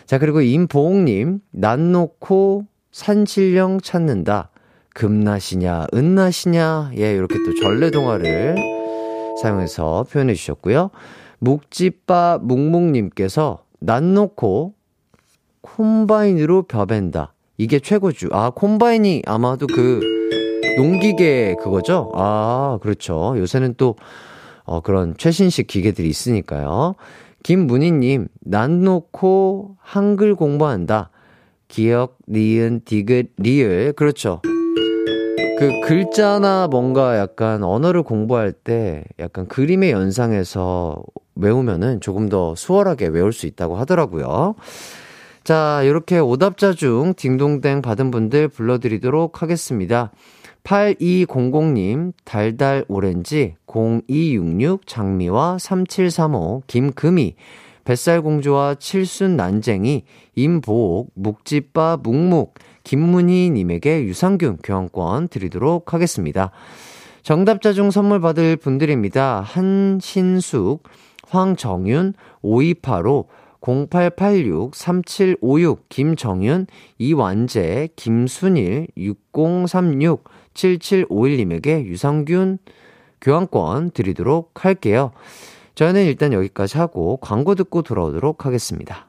[0.06, 4.48] 자, 그리고 임보홍님, 난 놓고 산신령 찾는다.
[4.94, 8.73] 금낫이냐, 은낫이냐, 예, 이렇게 또 전래동화를
[9.44, 10.90] 사용해서 표현해 주셨고요.
[11.38, 14.72] 묵지빠 묵묵님께서 난 놓고
[15.60, 17.34] 콤바인으로 벼벤다.
[17.58, 18.28] 이게 최고주.
[18.32, 20.00] 아, 콤바인이 아마도 그
[20.78, 22.10] 농기계 그거죠?
[22.14, 23.34] 아, 그렇죠.
[23.36, 23.96] 요새는 또,
[24.64, 26.94] 어, 그런 최신식 기계들이 있으니까요.
[27.42, 31.10] 김문희님, 난 놓고 한글 공부한다.
[31.68, 33.92] 기억, 니은, 디귿, 리을.
[33.92, 34.40] 그렇죠.
[35.58, 41.02] 그 글자나 뭔가 약간 언어를 공부할 때 약간 그림의 연상에서
[41.36, 44.56] 외우면은 조금 더 수월하게 외울 수 있다고 하더라고요.
[45.44, 50.10] 자, 이렇게 오답자 중 딩동댕 받은 분들 불러드리도록 하겠습니다.
[50.64, 57.36] 8200님, 달달 오렌지, 0266, 장미와 3735, 김금희,
[57.84, 66.52] 뱃살공주와 칠순 난쟁이, 임보옥, 묵지빠 묵묵, 김문희 님에게 유산균 교환권 드리도록 하겠습니다.
[67.22, 69.40] 정답자 중 선물 받을 분들입니다.
[69.40, 70.84] 한신숙,
[71.28, 73.28] 황정윤, 5285,
[73.62, 76.66] 0886-3756, 김정윤,
[76.98, 82.58] 이완재, 김순일, 6036, 7751님에게 유산균
[83.22, 85.12] 교환권 드리도록 할게요.
[85.74, 89.08] 저는 일단 여기까지 하고 광고 듣고 돌아오도록 하겠습니다.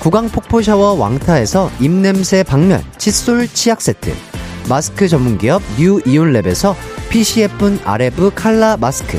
[0.00, 4.12] 구강 폭포 샤워 왕타에서 입냄새 박멸 칫솔 치약 세트
[4.68, 6.74] 마스크 전문기업 뉴 이온랩에서
[7.10, 9.18] PCF 아레브 칼라 마스크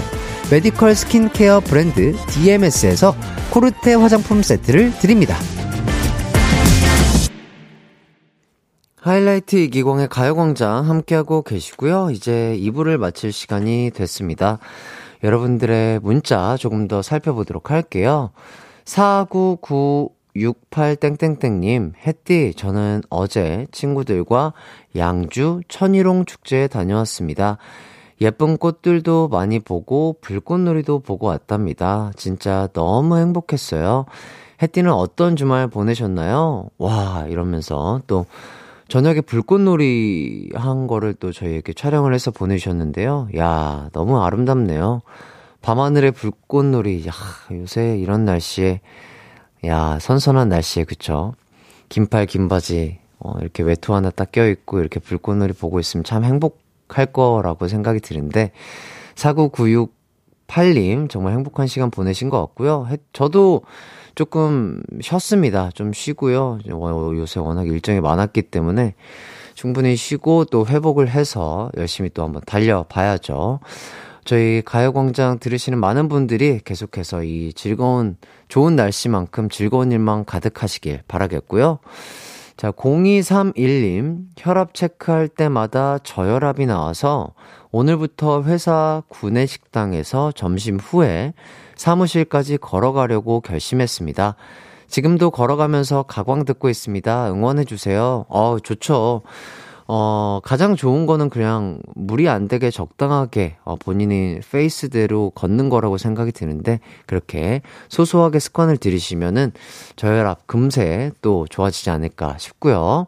[0.50, 3.14] 메디컬 스킨케어 브랜드 DMS에서
[3.52, 5.36] 코르테 화장품 세트를 드립니다.
[9.02, 12.10] 하이라이트 이기광의 가요광장 함께하고 계시고요.
[12.12, 14.60] 이제 2부를 마칠 시간이 됐습니다.
[15.24, 18.32] 여러분들의 문자 조금 더 살펴보도록 할게요.
[18.86, 24.54] 499 68땡땡땡님, 햇띠, 저는 어제 친구들과
[24.96, 27.58] 양주 천일홍 축제에 다녀왔습니다.
[28.22, 32.12] 예쁜 꽃들도 많이 보고 불꽃놀이도 보고 왔답니다.
[32.16, 34.06] 진짜 너무 행복했어요.
[34.62, 36.70] 햇띠는 어떤 주말 보내셨나요?
[36.78, 38.26] 와, 이러면서 또
[38.90, 43.30] 저녁에 불꽃놀이 한 거를 또 저희에게 촬영을 해서 보내주셨는데요.
[43.38, 45.02] 야, 너무 아름답네요.
[45.62, 47.12] 밤하늘의 불꽃놀이, 야,
[47.52, 48.82] 요새 이런 날씨에
[49.66, 51.34] 야, 선선한 날씨에, 그쵸?
[51.90, 57.08] 긴팔, 긴 바지, 어, 이렇게 외투 하나 딱 껴있고, 이렇게 불꽃놀이 보고 있으면 참 행복할
[57.08, 58.52] 거라고 생각이 드는데,
[59.16, 62.88] 4996-8님, 정말 행복한 시간 보내신 것 같고요.
[63.12, 63.64] 저도
[64.16, 65.72] 조금 쉬었습니다.
[65.74, 66.60] 좀 쉬고요.
[66.68, 68.96] 요새 워낙 일정이 많았기 때문에,
[69.56, 73.60] 충분히 쉬고 또 회복을 해서 열심히 또 한번 달려봐야죠.
[74.30, 78.16] 저희 가요광장 들으시는 많은 분들이 계속해서 이 즐거운,
[78.48, 81.80] 좋은 날씨만큼 즐거운 일만 가득하시길 바라겠고요.
[82.56, 87.34] 자, 0231님, 혈압 체크할 때마다 저혈압이 나와서
[87.72, 91.34] 오늘부터 회사 구내 식당에서 점심 후에
[91.76, 94.36] 사무실까지 걸어가려고 결심했습니다.
[94.88, 97.32] 지금도 걸어가면서 가광 듣고 있습니다.
[97.32, 98.26] 응원해주세요.
[98.30, 99.24] 어, 좋죠.
[99.92, 106.32] 어, 가장 좋은 거는 그냥 무리 안 되게 적당하게 어, 본인이 페이스대로 걷는 거라고 생각이
[106.32, 109.52] 드는데 그렇게 소소하게 습관을 들이시면은
[109.96, 113.08] 저혈압 금세 또 좋아지지 않을까 싶고요.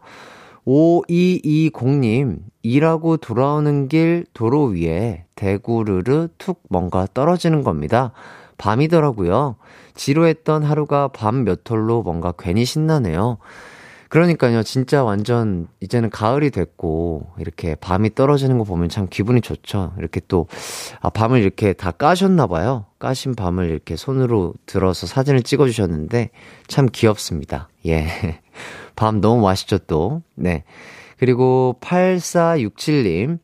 [0.65, 8.11] 5220님, 일하고 돌아오는 길 도로 위에 대구르르 툭 뭔가 떨어지는 겁니다.
[8.57, 9.55] 밤이더라고요.
[9.93, 13.37] 지루했던 하루가 밤 몇 톨로 뭔가 괜히 신나네요.
[14.12, 19.93] 그러니까요, 진짜 완전 이제는 가을이 됐고 이렇게 밤이 떨어지는 거 보면 참 기분이 좋죠.
[19.97, 20.47] 이렇게 또
[21.00, 22.88] 아, 밤을 이렇게 다 까셨나 봐요.
[23.00, 26.32] 까신 밤을 이렇게 손으로 들어서 사진을 찍어 주셨는데
[26.67, 27.69] 참 귀엽습니다.
[27.86, 28.06] 예.
[28.97, 30.21] 밤 너무 맛있죠, 또.
[30.36, 30.65] 네.
[31.17, 33.39] 그리고 8467님.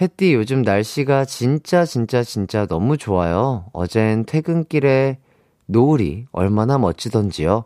[0.00, 3.64] 햇띠 요즘 날씨가 진짜 진짜 진짜 너무 좋아요.
[3.72, 5.18] 어젠 퇴근길에
[5.66, 7.64] 노을이 얼마나 멋지던지요.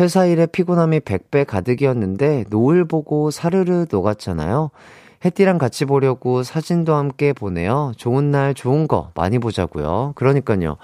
[0.00, 4.70] 회사 일에 피곤함이 100배 가득이었는데 노을 보고 사르르 녹았잖아요.
[5.24, 7.92] 햇띠랑 같이 보려고 사진도 함께 보내요.
[7.96, 10.12] 좋은 날 좋은 거 많이 보자고요.
[10.16, 10.76] 그러니까요.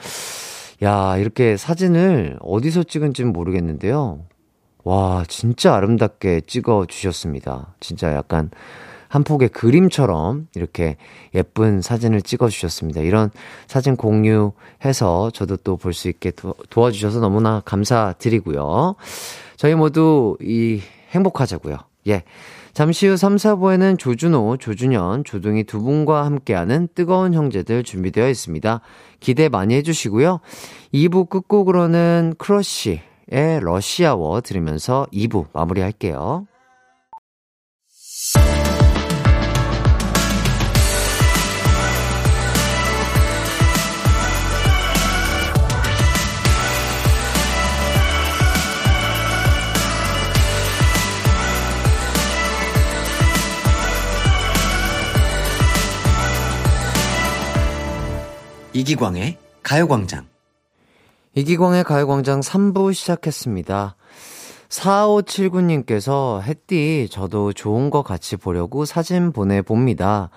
[0.82, 4.20] 야, 이렇게 사진을 어디서 찍은지는 모르겠는데요.
[4.84, 7.74] 와, 진짜 아름답게 찍어 주셨습니다.
[7.80, 8.50] 진짜 약간
[9.08, 10.96] 한 폭의 그림처럼 이렇게
[11.34, 13.00] 예쁜 사진을 찍어 주셨습니다.
[13.00, 13.30] 이런
[13.66, 18.96] 사진 공유해서 저도 또 볼 수 있게 도, 도와주셔서 너무나 감사드리고요.
[19.56, 21.76] 저희 모두 이 행복하자고요.
[22.08, 22.22] 예.
[22.74, 28.80] 잠시 후 3, 4부에는 조준호, 조준현, 조둥이 두 분과 함께하는 뜨거운 형제들 준비되어 있습니다.
[29.18, 30.38] 기대 많이 해주시고요.
[30.94, 33.00] 2부 끝곡으로는 크러쉬의
[33.62, 36.46] 러시아워 들으면서 2부 마무리할게요.
[58.78, 60.26] 이기광의 가요광장.
[61.34, 63.96] 이기광의 가요광장 3부 시작했습니다.
[64.68, 70.30] 4579님께서 햇띠 저도 좋은 거 같이 보려고 사진 보내봅니다.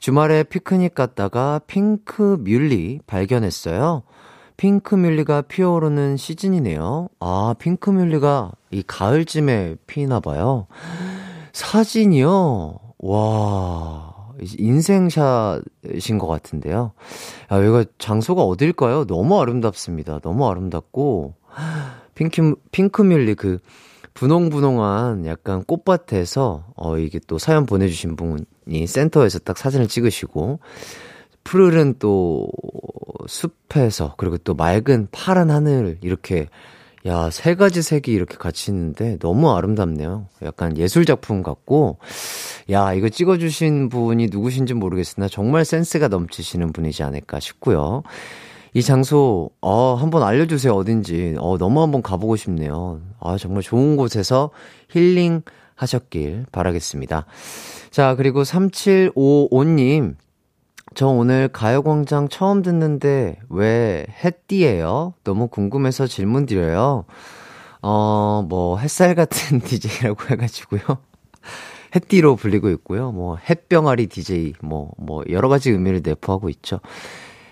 [0.00, 4.02] 주말에 피크닉 갔다가 핑크 뮬리 발견했어요.
[4.56, 7.06] 핑크 뮬리가 피어오르는 시즌이네요.
[7.20, 10.66] 아, 핑크 뮬리가 이 가을쯤에 피나 봐요.
[11.52, 12.80] 사진이요?
[12.98, 14.15] 와.
[14.40, 16.92] 인생샷인 것 같은데요.
[17.52, 19.06] 야, 여기가 장소가 어딜까요?
[19.06, 20.20] 너무 아름답습니다.
[20.20, 21.34] 너무 아름답고,
[22.14, 23.58] 핑크, 핑크뮬리 그,
[24.14, 30.58] 분홍분홍한 약간 꽃밭에서, 어, 이게 또 사연 보내주신 분이 센터에서 딱 사진을 찍으시고,
[31.44, 32.48] 푸르른 또
[33.26, 36.48] 숲에서, 그리고 또 맑은 파란 하늘, 이렇게
[37.06, 40.26] 야, 세 가지 색이 이렇게 같이 있는데 너무 아름답네요.
[40.42, 41.98] 약간 예술작품 같고,
[42.70, 48.02] 야, 이거 찍어주신 분이 누구신지 모르겠으나 정말 센스가 넘치시는 분이지 않을까 싶고요.
[48.74, 50.74] 이 장소, 어, 한번 알려주세요.
[50.74, 51.36] 어딘지.
[51.38, 53.00] 어, 너무 한번 가보고 싶네요.
[53.20, 54.50] 아, 정말 좋은 곳에서
[54.90, 55.42] 힐링
[55.76, 57.24] 하셨길 바라겠습니다.
[57.90, 60.16] 자, 그리고 3755님.
[60.96, 65.12] 저 오늘 가요광장 처음 듣는데 왜 햇띠예요?
[65.24, 67.04] 너무 궁금해서 질문 드려요.
[67.82, 70.80] 어, 뭐 햇살 같은 DJ라고 해가지고요.
[71.94, 73.12] 햇띠로 불리고 있고요.
[73.12, 76.80] 뭐 햇병아리 DJ 뭐뭐 여러 가지 의미를 내포하고 있죠.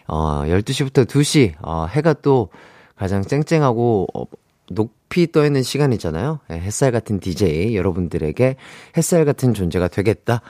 [0.07, 2.49] 어, 12시부터 2시 어, 해가 또
[2.97, 4.25] 가장 쨍쨍하고 어,
[4.71, 6.41] 높이 떠 있는 시간이잖아요.
[6.49, 8.57] 네, 햇살 같은 DJ 여러분들에게
[8.97, 10.41] 햇살 같은 존재가 되겠다.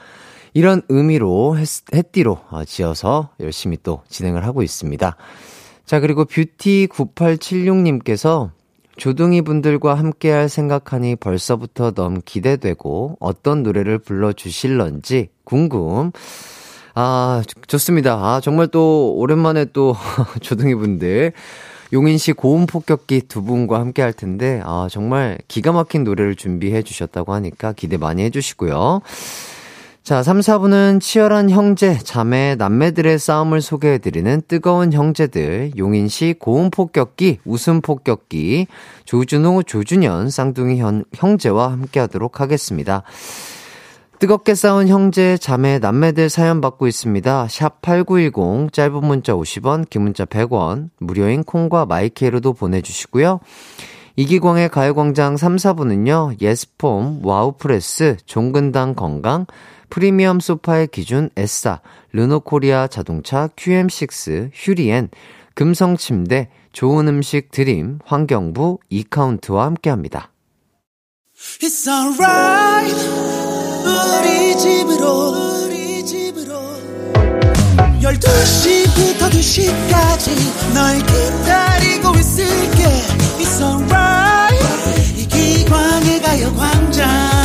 [0.55, 1.57] 이런 의미로
[1.93, 5.17] 햇띠로 어, 지어서 열심히 또 진행을 하고 있습니다.
[5.85, 8.51] 자, 그리고 뷰티9876님께서
[8.95, 16.13] 조둥이 분들과 함께 할 생각하니 벌써부터 너무 기대되고 어떤 노래를 불러주실런지 궁금.
[16.93, 18.13] 아, 좋습니다.
[18.13, 19.93] 아, 정말 또 오랜만에 또
[20.39, 21.33] 조둥이 분들
[21.91, 26.81] 용인 시 고음 폭격기 두 분과 함께 할 텐데, 아, 정말 기가 막힌 노래를 준비해
[26.81, 29.01] 주셨다고 하니까 기대 많이 해 주시고요.
[30.05, 37.81] 자, 3, 4부는 치열한 형제, 자매, 남매들의 싸움을 소개해드리는 뜨거운 형제들, 용인시 고음 폭격기, 웃음
[37.81, 38.67] 폭격기,
[39.05, 43.01] 조준호, 조준현, 쌍둥이 현, 형제와 함께 하도록 하겠습니다.
[44.19, 47.47] 뜨겁게 싸운 형제, 자매, 남매들 사연 받고 있습니다.
[47.49, 53.39] 샵 8910, 짧은 문자 50원, 긴 문자 100원, 무료인 콩과 마이K로도 보내주시고요.
[54.17, 59.47] 이기광의 가요광장 3, 4부는요, 예스폼, 와우프레스, 종근당 건강,
[59.89, 61.81] 프리미엄 소파의 기준 에싸,
[62.11, 65.09] 르노코리아 자동차 QM6, 휴리엔,
[65.53, 70.31] 금성침대, 좋은 음식 드림, 환경부, 이카운트와 함께합니다.
[71.61, 72.93] It's alright.
[73.85, 76.53] 우리 집으로 우리 집으로.
[78.01, 82.83] 12시부터 2시까지 널 기다리고 있을게.
[83.39, 85.21] It's alright.
[85.21, 87.44] 이기광의 가요광장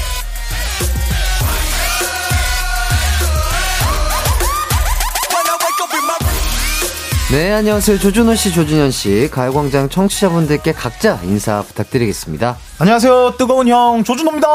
[7.31, 7.97] 네, 안녕하세요.
[7.97, 12.57] 조준호 씨, 조준현 씨, 가요광장 청취자분들께 각자 인사 부탁드리겠습니다.
[12.77, 13.35] 안녕하세요.
[13.37, 14.47] 뜨거운 형 조준호입니다.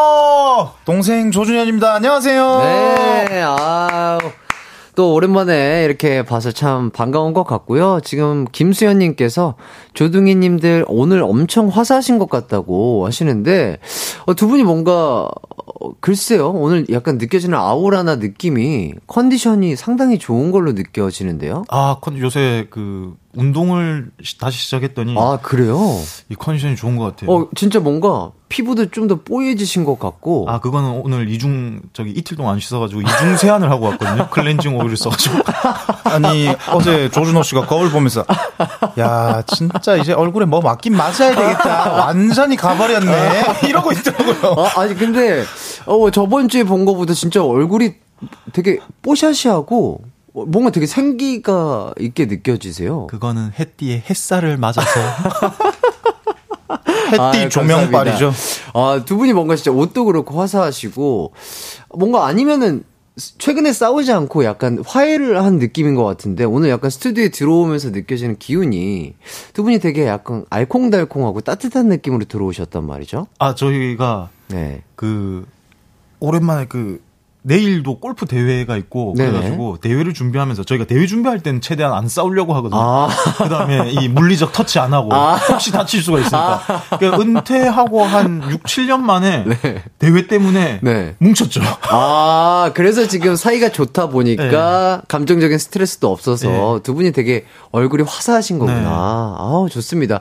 [0.85, 1.95] 동생 조준현입니다.
[1.95, 2.59] 안녕하세요.
[3.31, 4.19] 네, 아우.
[4.97, 8.01] 또 오랜만에 이렇게 봐서 참 반가운 것 같고요.
[8.03, 9.55] 지금 김수현님께서
[9.95, 13.79] 조둥이님들 오늘 엄청 화사하신 것 같다고 하시는데
[14.25, 20.73] 어, 두 분이 뭔가 어, 글쎄요 오늘 약간 느껴지는 아우라나 느낌이 컨디션이 상당히 좋은 걸로
[20.73, 21.65] 느껴지는데요.
[21.69, 25.79] 아, 컨- 요새 그 운동을 시- 다시 시작했더니 아 그래요?
[26.29, 27.31] 이 컨디션이 좋은 것 같아요.
[27.31, 30.47] 어 진짜 뭔가 피부도 좀 더 뽀얘지신 것 같고.
[30.49, 34.29] 아, 그거는 오늘 이중, 저기 이틀 동안 안 씻어가지고 이중 세안을 하고 왔거든요.
[34.31, 35.39] 클렌징 오일을 써가지고.
[36.05, 38.25] 아니, 어제 조준호 씨가 거울 보면서,
[39.01, 41.93] 야, 진짜 이제 얼굴에 뭐 맞긴 맞아야 되겠다.
[41.93, 43.43] 완전히 가버렸네.
[43.69, 44.65] 이러고 있더라고요.
[44.65, 45.43] 아, 아니 근데
[45.87, 47.95] 어 저번 주에 본 거보다 진짜 얼굴이
[48.53, 50.09] 되게 뽀샤시하고 어,
[50.45, 53.07] 뭔가 되게 생기가 있게 느껴지세요.
[53.07, 54.83] 그거는 햇띠에 햇살을 맞아서.
[57.19, 58.33] 아, 햇띠 조명빨이죠.
[58.75, 61.33] 아, 두 분이 뭔가 진짜 옷도 그렇고 화사하시고
[61.95, 62.85] 뭔가 아니면은
[63.39, 69.15] 최근에 싸우지 않고 약간 화해를 한 느낌인 것 같은데 오늘 약간 스튜디오에 들어오면서 느껴지는 기운이
[69.55, 73.27] 두 분이 되게 약간 알콩달콩하고 따뜻한 느낌으로 들어오셨단 말이죠.
[73.39, 74.83] 아, 저희가 네.
[74.97, 75.47] 그,
[76.21, 77.01] 오랜만에 그,
[77.47, 79.31] 내일도 골프 대회가 있고, 네네.
[79.31, 82.81] 그래가지고 대회를 준비하면서 저희가 대회 준비할 때는 최대한 안 싸우려고 하거든요.
[82.81, 83.09] 아.
[83.39, 85.11] 그 다음에 이 물리적 터치 안 하고,
[85.49, 86.61] 혹시 다칠 수가 있으니까.
[86.99, 89.45] 그러니까 은퇴하고 한 6, 7년 만에
[90.01, 91.15] 대회 때문에 네.
[91.19, 91.61] 뭉쳤죠.
[91.91, 95.03] 아, 그래서 지금 사이가 좋다 보니까 네.
[95.07, 98.81] 감정적인 스트레스도 없어서 두 분이 되게 얼굴이 화사하신 거구나.
[98.81, 98.87] 네.
[98.87, 100.21] 아우, 좋습니다.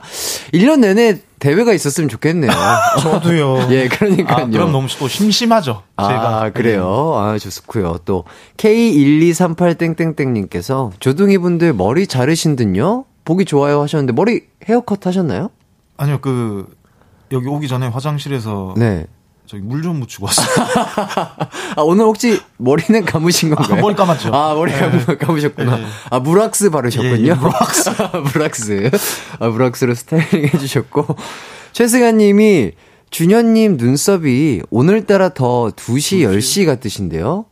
[0.54, 2.52] 1년 내내 대회가 있었으면 좋겠네요.
[3.02, 3.68] 저도요.
[3.74, 4.46] 예, 그러니까요.
[4.46, 5.84] 아, 그럼 너무 또 심심하죠.
[6.00, 6.44] 제가.
[6.44, 7.14] 아, 그래요?
[7.16, 8.00] 아, 좋고요.
[8.06, 8.24] 또,
[8.58, 13.06] K1238땡땡땡님께서 조둥이 분들 머리 자르신 듯요?
[13.26, 15.50] 보기 좋아요 하셨는데, 머리 헤어컷 하셨나요?
[15.98, 16.68] 아니요, 그,
[17.32, 19.06] 여기 오기 전에 화장실에서 네.
[19.48, 20.48] 저기 물 좀 묻히고 왔어요.
[21.78, 23.78] 아, 오늘 혹시 머리는 감으신 건가요?
[23.78, 24.34] 아, 머리 감았죠.
[24.34, 25.78] 아, 머리 감, 감으셨구나.
[25.78, 25.86] 네.
[26.10, 27.16] 아, 무락스 바르셨군요.
[27.18, 27.90] 예, 예, 무락스.
[28.34, 28.92] 무락스.
[29.40, 31.06] 아, 무락스로 스타일링 해주셨고.
[31.74, 32.72] 최승아 님이,
[33.12, 37.46] 준현님 눈썹이 오늘따라 더 2시, 10시 같으신데요?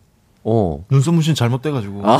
[0.46, 0.86] 어.
[0.90, 2.02] 눈썹 문신 잘못돼가지고.
[2.06, 2.18] 아,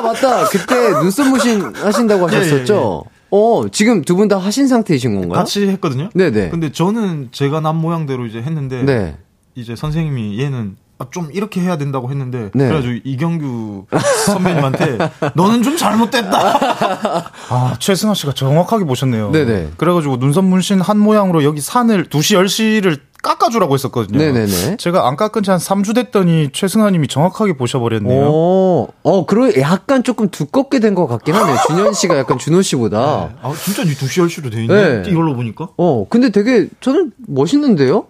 [0.00, 0.44] 맞다.
[0.48, 3.04] 그때 눈썹 무신 하신다고 예, 하셨었죠?
[3.36, 5.32] 어, 지금 두 분 다 하신 상태이신 건가요?
[5.40, 6.08] 같이 했거든요.
[6.14, 6.50] 네네.
[6.50, 9.16] 근데 저는 제가 남 모양대로 이제 했는데 네.
[9.56, 12.68] 이제 선생님이 얘는 아, 좀 이렇게 해야 된다고 했는데 네.
[12.68, 13.86] 그래가지고 이경규
[14.26, 14.98] 선배님한테
[15.34, 16.30] 너는 좀 잘못됐다.
[17.50, 19.32] 아 최승아 씨가 정확하게 보셨네요.
[19.32, 19.70] 네네.
[19.76, 22.36] 그래가지고 눈썹 문신 한 모양으로 여기 산을 2시
[22.82, 24.18] 10시를 깎아주라고 했었거든요.
[24.18, 24.76] 네네네.
[24.76, 28.28] 제가 안 깎은 지 한 3주 됐더니 최승아님이 정확하게 보셔버렸네요.
[28.30, 31.56] 오, 어, 그러 약간 조금 두껍게 된 것 같긴 하네요.
[31.66, 33.34] 준현 씨가 약간 준호 씨보다.
[33.42, 35.02] 아 진짜 이 2시 10시로 돼 있네.
[35.02, 35.10] 네.
[35.10, 35.70] 이걸로 보니까.
[35.76, 38.06] 어, 근데 되게 저는 멋있는데요?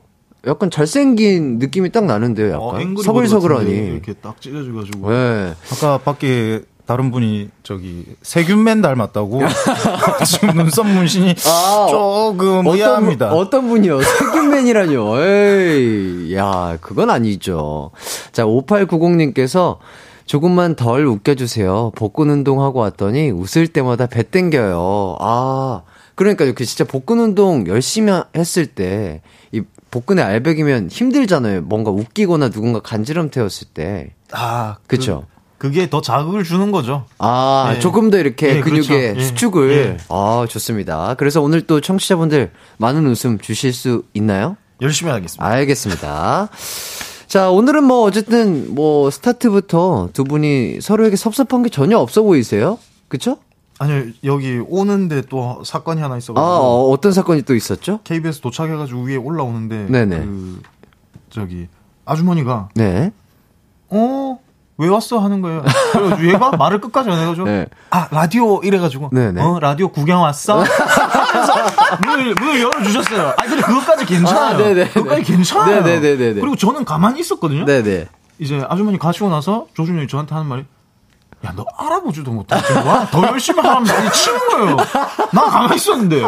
[0.47, 2.95] 약간 잘생긴 느낌이 딱 나는데요, 약간.
[2.99, 3.71] 어, 서글서글하니.
[3.71, 5.11] 이렇게 딱 찢어져가지고.
[5.11, 5.55] 네.
[5.73, 9.41] 아까 밖에 다른 분이 저기 세균맨 닮았다고
[10.26, 13.30] 지금 눈썹 문신이 아, 조금 어떤, 의아합니다.
[13.30, 14.03] 분- 어떤 분이요?
[14.03, 15.20] 세균맨이라뇨.
[15.22, 17.91] 에이, 야, 그건 아니죠.
[18.32, 19.78] 자, 5890님께서
[20.26, 21.93] 조금만 덜 웃겨주세요.
[21.97, 25.16] 복근 운동하고 왔더니 웃을 때마다 배 땡겨요.
[25.20, 25.82] 아,
[26.14, 26.55] 그러니까요.
[26.55, 29.22] 그 진짜 복근 운동 열심히 했을 때,
[29.53, 31.62] 이 복근에 알배기면 힘들잖아요.
[31.62, 34.11] 뭔가 웃기거나 누군가 간지럼 태웠을 때.
[34.32, 35.24] 아, 그쵸.
[35.28, 35.34] 그,
[35.71, 37.05] 게 더 자극을 주는 거죠.
[37.19, 37.79] 아, 예.
[37.81, 39.21] 조금 더 이렇게 예, 근육의 그렇죠.
[39.21, 39.23] 예.
[39.25, 39.73] 수축을.
[39.73, 39.97] 예.
[40.09, 41.15] 아, 좋습니다.
[41.19, 44.57] 그래서 오늘 또 청취자분들 많은 웃음 주실 수 있나요?
[44.81, 45.45] 열심히 하겠습니다.
[45.47, 46.49] 알겠습니다.
[47.27, 52.79] 자, 오늘은 뭐 어쨌든 뭐 스타트부터 두 분이 서로에게 섭섭한 게 전혀 없어 보이세요?
[53.09, 53.39] 그쵸?
[53.79, 56.41] 아니요, 여기 오는데 또 사건이 하나 아, 있어가지고.
[56.41, 58.01] 어, 어떤 사건이 또 있었죠?
[58.05, 59.87] KBS 도착해가지고 위에 올라오는데.
[59.89, 60.19] 네네.
[60.19, 60.62] 그,
[61.31, 61.67] 저기,
[62.05, 63.11] 아주머니가, 네.
[63.89, 64.39] 어,
[64.77, 65.18] 왜 왔어?
[65.18, 65.62] 하는 거예요.
[65.93, 67.47] 그래가지고 얘가 말을 끝까지 안 해가지고.
[67.47, 67.66] 네.
[67.91, 69.11] 아, 라디오 이래가지고.
[69.12, 69.41] 네네.
[69.41, 70.62] 어, 라디오 구경 왔어?
[71.31, 71.55] 그래서
[72.07, 73.35] 문을, 문을 열어주셨어요.
[73.39, 74.55] 아니, 근데 그것까지 괜찮아요.
[74.55, 74.89] 아, 네네.
[74.89, 75.83] 그것까지 괜찮아요.
[75.83, 76.41] 네네네네네.
[76.41, 77.64] 그리고 저는 가만히 있었거든요.
[77.64, 78.09] 네네.
[78.41, 80.64] 이제 아주머니 가시고 나서 조준이 형이 저한테 하는 말이
[81.45, 83.07] 야, 너 알아보지도 못하고 와?
[83.11, 84.76] 더 열심히 하면 많이 치는 거예요.
[85.32, 86.22] 나 가만히 있었는데.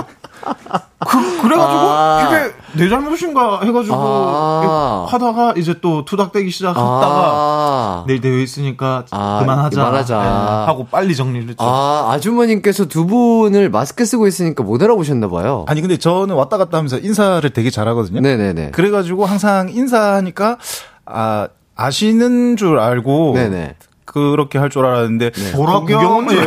[0.99, 2.29] 그, 그래가지고, 아.
[2.29, 5.07] 그게 내 잘못인가 해가지고, 아.
[5.09, 8.05] 하다가 이제 또 투닥대기 시작했다가, 아.
[8.07, 9.77] 내일 대회 있으니까 아, 그만하자.
[9.77, 10.23] 그만하자.
[10.23, 10.29] 네,
[10.67, 11.65] 하고 빨리 정리를 했죠.
[11.65, 15.59] 아, 아주머님께서 두 분을 마스크 쓰고 있으니까 못 알아보셨나봐요.
[15.59, 15.65] 네.
[15.69, 18.21] 아니 근데 저는 왔다 갔다 하면서 인사를 되게 잘하거든요.
[18.21, 18.71] 네네네.
[18.73, 20.59] 그래가지고 항상 인사하니까
[21.07, 23.77] 아 아시는 줄 알고 네네.
[24.17, 26.37] 그렇게 할 줄 알았는데 보라 구경은 예.
[26.43, 26.47] 이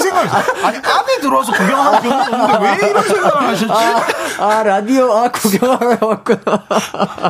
[0.00, 0.66] 생각이 있어요.
[0.66, 3.72] 아니 안에 들어와서 구경하는 경우는 없는데 왜 이런 생각을 하셨지?
[4.42, 6.40] 아, 라디오, 아, 구경하러 왔구나.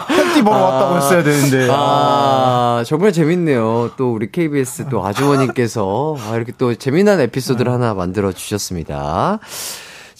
[0.09, 3.91] 팬티 보러 왔다고 했어야 되는데 아, 정말 재밌네요.
[3.97, 9.41] 또 우리 KBS 또 아주머님께서 아, 이렇게 또 재미난 에피소드를 하나 만들어 주셨습니다.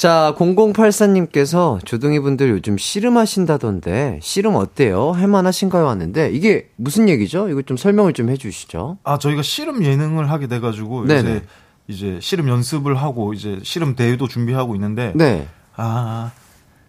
[0.01, 5.13] 자, 0084님께서 조동희 분들 요즘 씨름하신다던데, 씨름 어때요?
[5.13, 5.87] 할만하신가요?
[5.87, 7.51] 하는데, 이게 무슨 얘기죠?
[7.51, 8.97] 이거 좀 설명을 좀 해주시죠.
[9.05, 11.21] 아 저희가 씨름 예능을 하게 돼가지고 네네.
[11.21, 11.43] 이제
[11.89, 15.47] 이제 씨름 연습을 하고 이제 씨름 대회도 준비하고 있는데 네.
[15.77, 16.31] 아,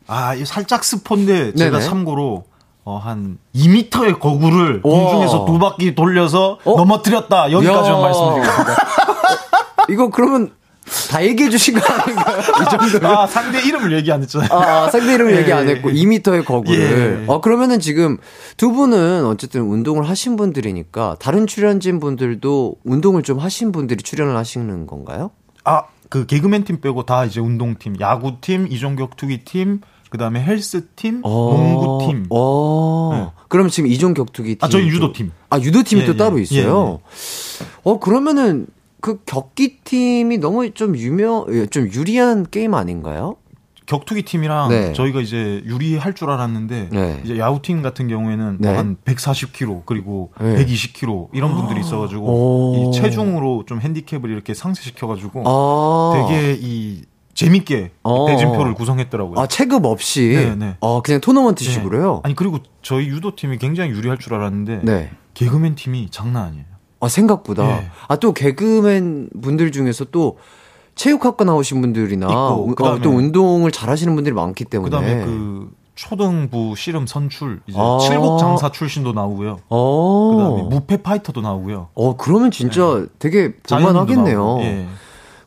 [0.07, 1.89] 아, 이 살짝 스폰데 제가 네네.
[1.89, 2.45] 참고로
[2.86, 4.84] 어, 한 2m의 거구를.
[4.84, 6.78] 공중에서 두 바퀴 돌려서 어?
[6.78, 7.51] 넘어뜨렸다.
[7.51, 8.01] 여기까지만 야.
[8.03, 8.76] 말씀드리겠습니다.
[9.91, 10.53] 이거 그러면
[11.10, 12.40] 다 얘기해 주신 거 아닌가요?
[12.40, 13.06] 이 정도면?
[13.18, 14.50] 아, 상대 이름을 얘기 안 했잖아요.
[14.52, 15.94] 아, 상대 이름을 예, 얘기 안 예, 했고, 예.
[15.94, 17.24] 2m의 거구를.
[17.24, 17.32] 예.
[17.32, 18.18] 어, 그러면은 지금
[18.58, 24.88] 두 분은 어쨌든 운동을 하신 분들이니까, 다른 출연진 분들도 운동을 좀 하신 분들이 출연을 하시는
[24.88, 25.32] 건가요?
[25.64, 32.26] 아, 그 개그맨 팀 빼고 다 이제 운동팀, 야구팀, 이종격 투기팀, 그 다음에 헬스팀, 농구팀.
[32.32, 33.12] 어.
[33.14, 33.44] 네.
[33.48, 34.58] 그럼 지금 이종 격투기 팀.
[34.62, 35.32] 아, 저희 유도팀.
[35.50, 36.18] 아, 유도팀이 예, 또 예.
[36.18, 37.00] 따로 예, 있어요.
[37.84, 38.68] 어, 그러면은
[39.02, 43.36] 그 격기 팀이 너무 좀 유명, 예, 좀 유리한 게임 아닌가요?
[43.88, 44.93] 격투기 팀이랑 네.
[44.93, 47.22] 저희가 이제 유리할 줄 알았는데 네.
[47.26, 48.74] 이제 야구 팀 같은 경우에는 네.
[48.74, 50.64] 한 140kg 그리고 네.
[50.64, 52.76] 120kg 이런 분들이 있어가지고 오.
[52.76, 56.28] 이 체중으로 좀 핸디캡을 이렇게 상쇄시켜가지고 아.
[56.30, 57.02] 되게 이
[57.34, 58.28] 재밌게 어.
[58.28, 59.39] 대진표를 구성했더라고요.
[59.39, 60.36] 아, 체급 없이.
[60.36, 60.78] 네, 네.
[60.80, 62.22] 어, 그냥 토너먼트식으로요?
[62.24, 65.12] 아니 그리고 저희 유도 팀이 굉장히 유리할 줄 알았는데 네.
[65.34, 66.70] 개그맨 팀이 장난 아니에요.
[67.02, 67.68] 아, 생각보다.
[67.68, 67.91] 예.
[68.08, 70.38] 아, 또 개그맨 분들 중에서 또
[70.95, 74.89] 체육학과 나오신 분들이나 있고, 어, 또 운동을 잘 하시는 분들이 많기 때문에.
[74.89, 77.97] 그다음에 그 초등부 씨름 선출 이제 아.
[78.02, 79.60] 칠곡 장사 출신도 나오고요.
[79.70, 80.36] 어.
[80.36, 81.89] 그다음에 무패 파이터도 나오고요.
[81.93, 84.58] 어, 그러면 진짜 되게 자연인도 볼만하겠네요.
[84.62, 84.88] 예.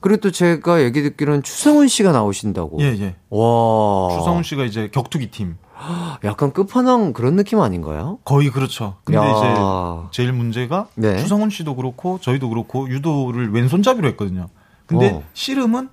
[0.01, 2.79] 그리고 또 제가 얘기 듣기로는 추성훈 씨가 나오신다고.
[2.81, 3.15] 예, 예.
[3.31, 4.19] 와.
[4.19, 5.57] 추성훈 씨가 이제 격투기 팀.
[6.25, 8.19] 약간 끝판왕 그런 느낌 아닌가요?
[8.25, 8.97] 거의 그렇죠.
[9.05, 9.25] 근데 야.
[9.25, 11.19] 이제 제일 문제가 네.
[11.19, 14.49] 추성훈 씨도 그렇고 저희도 그렇고 유도를 왼손잡이로 했거든요.
[14.87, 15.23] 근데 어.
[15.33, 15.89] 씨름은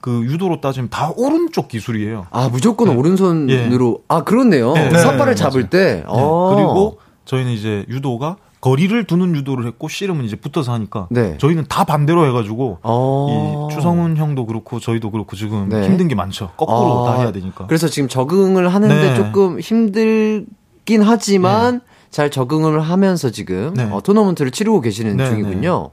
[0.00, 2.26] 그 유도로 따지면 다 오른쪽 기술이에요.
[2.30, 2.94] 아, 무조건 네.
[2.96, 4.02] 오른손으로.
[4.08, 4.72] 아, 그렇네요.
[4.72, 5.96] 네, 삿발을 네, 잡을 때.
[5.96, 6.04] 네.
[6.06, 6.54] 어.
[6.54, 11.38] 그리고 저희는 이제 유도가 거리를 두는 유도를 했고 씨름은 이제 붙어서 하니까 네.
[11.38, 13.68] 저희는 다 반대로 해가지고 어.
[13.70, 15.84] 이 추성훈 형도 그렇고 저희도 그렇고 지금 네.
[15.86, 16.50] 힘든 게 많죠.
[16.56, 17.66] 거꾸로 아, 다 해야 되니까.
[17.66, 19.14] 그래서 지금 적응을 하는데 네.
[19.16, 21.80] 조금 힘들긴 하지만
[22.10, 23.84] 잘 적응을 하면서 지금 네.
[23.84, 25.90] 어, 토너먼트를 치르고 계시는 네, 중이군요.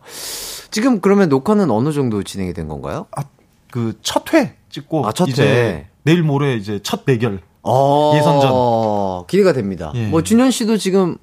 [0.72, 3.06] 지금 그러면 녹화는 어느 정도 진행이 된 건가요?
[3.72, 5.32] 그첫 회 찍고 아, 첫 회.
[5.32, 9.28] 이제 내일 모레 이제 첫 대결 어, 예선전.
[9.28, 9.92] 기대가 됩니다.
[9.96, 10.08] 예.
[10.08, 11.18] 뭐 준현 씨도 지금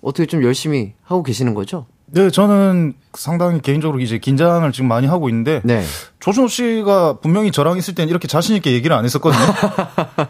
[0.00, 1.86] 어떻게 좀 열심히 하고 계시는 거죠?
[2.06, 5.82] 네, 저는 상당히 개인적으로 이제 긴장을 지금 많이 하고 있는데 네.
[6.20, 9.42] 조준호 씨가 분명히 저랑 있을 땐 이렇게 자신 있게 얘기를 안 했었거든요.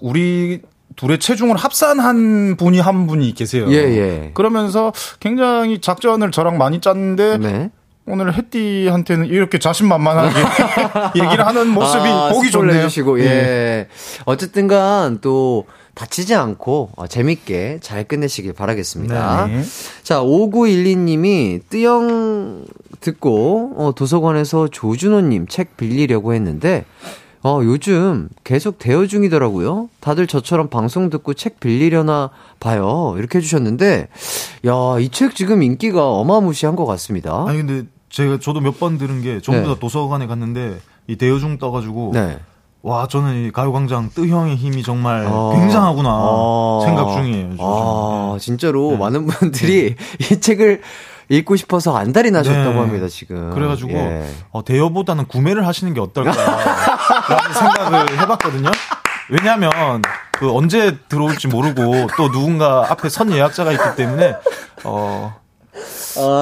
[0.00, 0.60] 우리
[0.96, 3.66] 둘의 체중을 합산한 분이 한 분이 계세요.
[3.70, 4.30] 예, 예.
[4.34, 7.70] 그러면서 굉장히 작전을 저랑 많이 짰는데 네.
[8.06, 10.40] 오늘 햇띠한테는 이렇게 자신만만하게
[11.22, 12.78] 얘기를 하는 모습이 아, 보기 좋네요.
[12.78, 13.88] 해주시고, 예.
[14.24, 19.46] 어쨌든간 또 다치지 않고 어, 재밌게 잘 끝내시길 바라겠습니다.
[19.46, 19.62] 네.
[20.02, 22.64] 자, 5912님이 뜨영
[23.00, 26.84] 듣고 어, 도서관에서 조준호님 책 빌리려고 했는데
[27.42, 29.88] 어, 요즘 계속 대여 중이더라고요.
[30.00, 32.28] 다들 저처럼 방송 듣고 책 빌리려나
[32.60, 33.14] 봐요.
[33.16, 34.08] 이렇게 해주셨는데,
[34.66, 37.46] 야, 이 책 지금 인기가 어마무시한 것 같습니다.
[37.48, 39.66] 아니 근데 제가 저도 몇 번 들은 게 전부 네.
[39.74, 42.38] 다 도서관에 갔는데 이 대여중 떠가지고 네.
[42.82, 45.52] 와, 저는 이 가요광장 뜨형의 힘이 정말 어.
[45.54, 46.82] 굉장하구나 어.
[46.84, 47.56] 생각 중이에요.
[47.58, 48.96] 아, 진짜로 네.
[48.96, 50.80] 많은 분들이 이 책을
[51.28, 52.78] 읽고 싶어서 안달이 나셨다고 네.
[52.78, 53.50] 합니다, 지금.
[53.50, 54.26] 그래가지고 예.
[54.50, 58.70] 어, 대여보다는 구매를 하시는 게 어떨까라는 생각을 해봤거든요.
[59.28, 59.70] 왜냐하면
[60.32, 64.34] 그 언제 들어올지 모르고 또 누군가 앞에 선 예약자가 있기 때문에
[64.84, 65.39] 어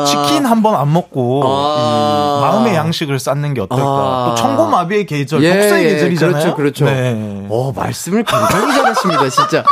[0.06, 2.38] 치킨 한 번 안 먹고 아.
[2.38, 3.84] 이 마음의 양식을 쌓는 게 어떨까.
[3.84, 4.26] 아.
[4.30, 6.32] 또 청고마비의 계절, 예, 독서의 예, 계절이잖아요.
[6.54, 6.84] 그렇죠, 그렇죠.
[6.86, 7.46] 네.
[7.50, 9.64] 어, 말씀을 굉장히 잘하십니다, 진짜.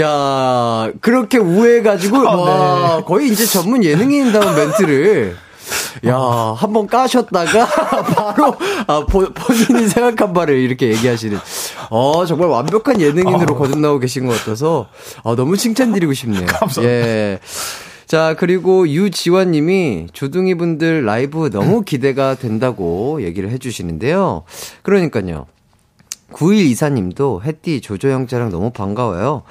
[0.00, 3.02] 야, 그렇게 우회해가지고, 아, 와, 네.
[3.04, 5.36] 거의 이제 전문 예능인다운 멘트를.
[6.06, 6.16] 야,
[6.56, 7.66] 한 번 까셨다가,
[8.14, 8.54] 바로,
[8.86, 11.38] 아, 보, 본인이 생각한 바를 이렇게 얘기하시는.
[11.90, 13.58] 어, 정말 완벽한 예능인으로 아.
[13.58, 14.88] 거듭나오고 계신 것 같아서,
[15.24, 16.46] 아, 너무 칭찬드리고 싶네요.
[16.46, 16.82] 감사합니다.
[16.84, 17.38] 예.
[18.08, 24.44] 자, 그리고 유지환 님이 조둥이 분들 라이브 너무 기대가 된다고 얘기를 해주시는데요.
[24.82, 25.46] 그러니까요.
[26.32, 29.42] 9124님도 햇띠 조조 형제랑 너무 반가워요.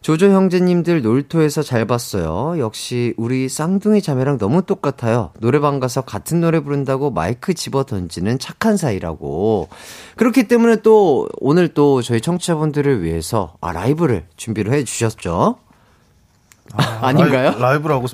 [0.00, 2.58] 조조 형제님들 놀토에서 잘 봤어요.
[2.58, 5.32] 역시 우리 쌍둥이 자매랑 너무 똑같아요.
[5.38, 9.68] 노래방 가서 같은 노래 부른다고 마이크 집어 던지는 착한 사이라고.
[10.16, 15.56] 그렇기 때문에 또 오늘 또 저희 청취자분들을 위해서 아 라이브를 준비를 해 주셨죠.
[16.74, 18.06] 아, 닌가요 라이브라고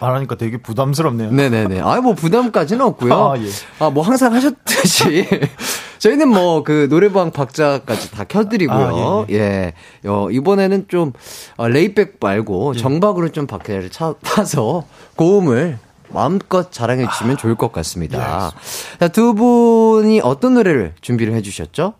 [0.00, 1.30] 말하니까 되게 부담스럽네요.
[1.30, 1.80] 네네네.
[1.80, 3.14] 아, 뭐 부담까지는 없고요.
[3.14, 3.48] 아, 예.
[3.78, 5.26] 아, 뭐 항상 하셨듯이.
[5.98, 9.26] 저희는 뭐 그 노래방 박자까지 다 켜드리고요.
[9.28, 9.72] 아, 예,
[10.06, 11.12] 어, 이번에는 좀
[11.56, 12.78] 어, lay back 말고 예.
[12.78, 14.84] 정박으로 좀 박자를 차, 타서
[15.16, 15.78] 고음을
[16.10, 18.52] 마음껏 자랑해 주시면 좋을 것 같습니다.
[18.98, 21.94] 자, 두 분이 어떤 노래를 준비를 해 주셨죠?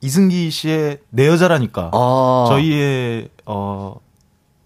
[0.00, 2.46] 이승기 씨의 내 여자라니까 아.
[2.48, 3.94] 저희의 어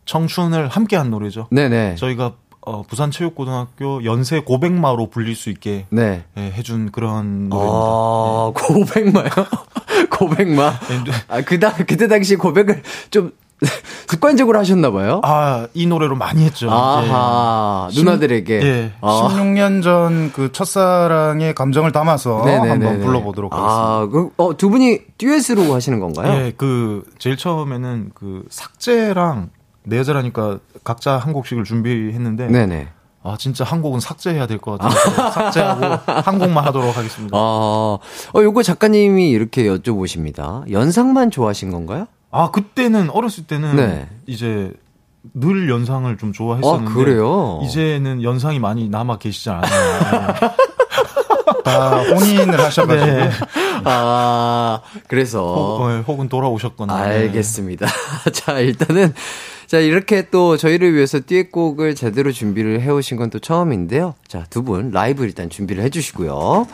[0.07, 1.49] 청춘을 함께한 노래죠.
[1.51, 1.97] 네네.
[1.97, 2.33] 저희가
[2.63, 6.25] 어, 부산체육고등학교 연세 고백마로 불릴 수 있게 네.
[6.37, 7.77] 예, 해준 그런 노래입니다.
[7.79, 9.29] 아, 고백마요?
[10.11, 10.71] 고백마?
[10.71, 11.13] 네.
[11.29, 13.31] 아, 그, 당, 그때 당시 고백을 좀
[14.09, 15.21] 습관적으로 하셨나 봐요?
[15.25, 16.69] 아, 이 노래로 많이 했죠.
[16.71, 17.99] 아하, 예.
[17.99, 18.63] 누나들에게.
[18.63, 18.93] 예.
[19.01, 19.29] 아.
[19.31, 22.69] 16년 전 그 첫사랑의 감정을 담아서 네네네네.
[22.69, 23.81] 한번 불러보도록 하겠습니다.
[23.83, 26.33] 아, 그, 어, 두 분이 듀엣으로 하시는 건가요?
[26.33, 29.51] 예, 그 제일 처음에는 그 삭제랑
[29.89, 32.89] 내 여자라니까 각자 한 곡씩을 준비했는데 네네.
[33.23, 37.37] 아 진짜 한 곡은 삭제해야 될 것 같아서 삭제하고 한 곡만 하도록 하겠습니다.
[37.37, 38.01] 아, 어,
[38.37, 40.69] 요거 작가님이 이렇게 여쭤보십니다.
[40.71, 42.07] 연상만 좋아하신 건가요?
[42.31, 44.09] 아 그때는 어렸을 때는 네.
[44.27, 44.73] 이제
[45.35, 47.61] 늘 연상을 좀 좋아했었는데 아, 그래요?
[47.65, 50.35] 이제는 연상이 많이 남아 계시지 않아요.
[51.65, 53.31] 다 혼인을 하셔가지고 네.
[53.85, 55.41] 아, 그래서.
[55.41, 57.09] 혹, 어, 혹은 돌아오셨거나.
[57.09, 57.15] 네.
[57.19, 57.87] 알겠습니다.
[58.33, 59.15] 자, 일단은,
[59.67, 64.15] 자, 이렇게 또 저희를 위해서 듀엣곡을 제대로 준비를 해오신 건 또 처음인데요.
[64.29, 66.67] 자, 두 분 라이브 일단 준비를 해주시고요.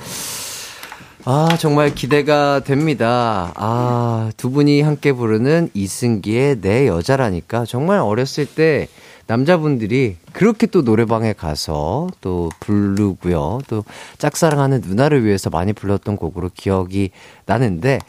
[1.25, 3.53] 아, 정말 기대가 됩니다.
[3.55, 8.89] 아, 두 분이 함께 부르는 이승기의 내 여자라니까 정말 어렸을 때
[9.29, 13.61] 남자분들이 그렇게 또 노래방에 가서 또 부르고요.
[13.69, 13.85] 또
[14.19, 17.11] 짝사랑하는 누나를 위해서 많이 불렀던 곡으로 기억이
[17.47, 18.01] 나는데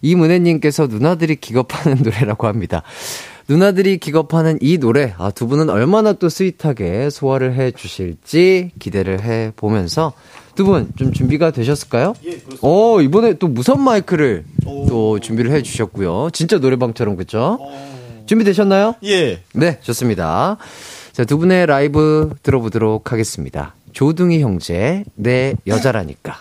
[0.00, 2.82] 이문혜님께서 누나들이 기겁하는 노래라고 합니다.
[3.48, 9.52] 누나들이 기겁하는 이 노래, 아, 두 분은 얼마나 또 스윗하게 소화를 해 주실지 기대를 해
[9.56, 10.12] 보면서
[10.54, 12.14] 두 분 좀 준비가 되셨을까요?
[12.24, 12.58] 예, 그렇습니다.
[12.62, 14.44] 어, 이번에 또 무선 마이크를
[14.88, 16.28] 또 준비를 해 주셨고요.
[16.32, 17.58] 진짜 노래방처럼 그죠?
[18.26, 18.94] 준비되셨나요?
[19.04, 19.40] 예.
[19.54, 20.56] 네, 좋습니다.
[21.12, 23.74] 자, 두 분의 라이브 들어보도록 하겠습니다.
[23.92, 26.36] 조둥이 형제, 내 여자라니까.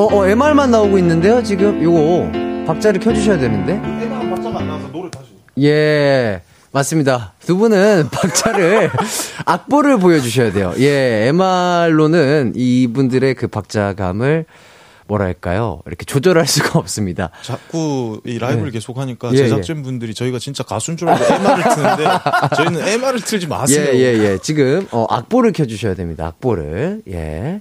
[0.00, 1.82] 어, 어, MR만 나오고 있는데요, 지금?
[1.82, 3.74] 요거, 박자를 켜주셔야 되는데?
[3.74, 5.26] MR 박자가 안 나와서 노래 다시.
[5.60, 6.40] 예,
[6.72, 7.34] 맞습니다.
[7.40, 8.90] 두 분은 박자를,
[9.44, 10.72] 악보를 보여주셔야 돼요.
[10.78, 14.46] 예, MR로는 이분들의 그 박자감을,
[15.06, 17.28] 뭐랄까요, 이렇게 조절할 수가 없습니다.
[17.42, 18.78] 자꾸 이 라이브를 네.
[18.78, 22.04] 계속 하니까 예, 제작진 분들이 저희가 진짜 가수인 줄 알고 MR을 트는데
[22.56, 23.86] 저희는 MR을 틀지 마세요.
[23.92, 24.38] 예, 예, 예.
[24.38, 26.24] 지금, 어, 악보를 켜주셔야 됩니다.
[26.28, 27.02] 악보를.
[27.10, 27.60] 예.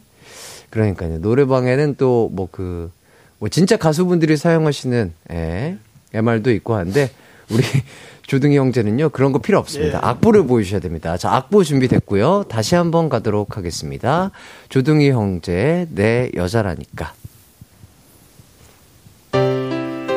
[0.69, 1.17] 그러니까요.
[1.19, 2.91] 노래방에는 또, 뭐, 그,
[3.39, 5.77] 뭐, 진짜 가수분들이 사용하시는, 예.
[6.13, 7.09] MR도 있고 한데,
[7.49, 7.63] 우리
[8.27, 9.99] 조등이 형제는요, 그런 거 필요 없습니다.
[10.03, 11.17] 악보를 보여주셔야 됩니다.
[11.17, 12.45] 자, 악보 준비됐고요.
[12.47, 14.29] 다시 한번 가도록 하겠습니다.
[14.69, 17.13] 조등이 형제, 내 여자라니까.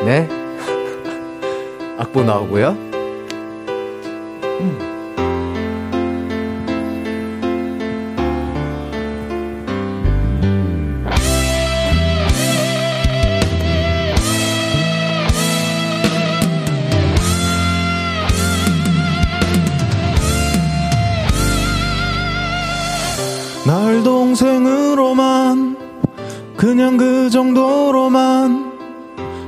[0.05, 0.29] 네.
[1.97, 2.93] 악보 나오고요.
[24.43, 25.77] 동생으로만
[26.57, 28.73] 그냥 그 정도로만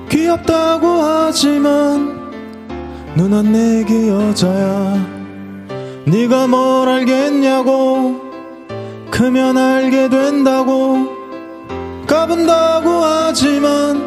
[0.10, 2.32] 귀엽다고 하지만
[3.16, 5.06] 누난 내게 여자야
[6.06, 8.22] 네가 뭘 알겠냐고
[9.12, 11.10] 크면 알게 된다고
[12.08, 14.02] 까분다고 하지만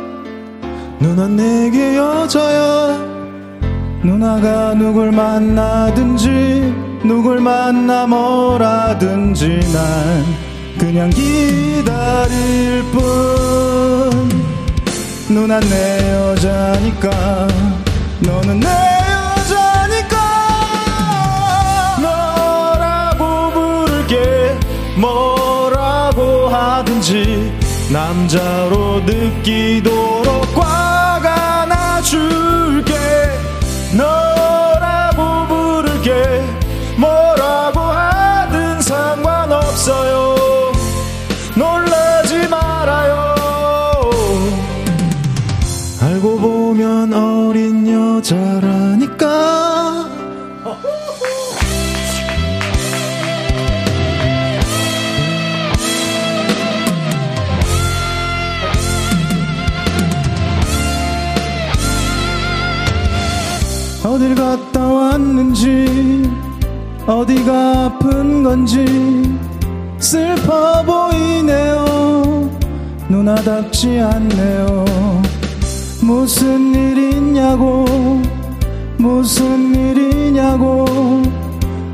[1.01, 2.97] 누난 내게 여자야
[4.03, 6.74] 누나가 누굴 만나든지
[7.05, 10.47] 누굴 만나 뭐라든지 난
[10.79, 14.29] 그냥 기다릴 뿐.
[15.29, 17.49] 누난 내 여자니까.
[18.20, 20.16] 너는 내 여자니까.
[22.01, 24.59] 너라고 부를게.
[24.97, 27.53] 뭐라고 하든지.
[27.91, 32.88] 남자로 느끼도록 꽉 안아줄게
[46.19, 49.29] 알고 보면 어린 여자라니까.
[64.05, 66.29] 어딜 갔다 왔는지
[67.07, 69.39] 어디가 아픈 건지
[70.01, 72.51] 슬퍼 보이네요.
[73.09, 75.18] 누나 답지 않네요
[76.09, 77.85] 무슨 일이냐고
[78.97, 80.87] 무슨 일이냐고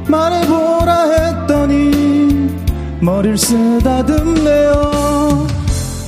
[0.07, 2.49] 말해보라 했더니
[3.01, 4.93] 머리를 쓰다듬네요.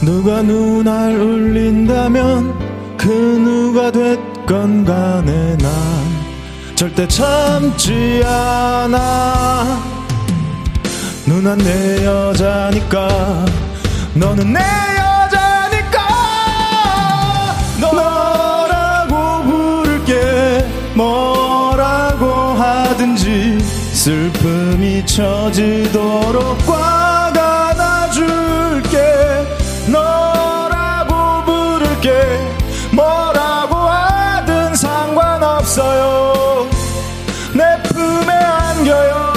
[0.02, 5.72] 누가 눈알 울린다면 그 누가 됐건 간에 난
[6.76, 9.82] 절대 참지 않아.
[11.26, 13.44] 누난 내 여자니까
[14.14, 14.95] 너는 내
[23.16, 23.58] 하든지
[23.94, 28.98] 슬픔이 처지도록 꽉 안아줄게.
[29.90, 32.12] 너라고 부를게.
[32.92, 36.68] 뭐라고 하든 상관없어요.
[37.54, 39.32] 내 품에 안겨요.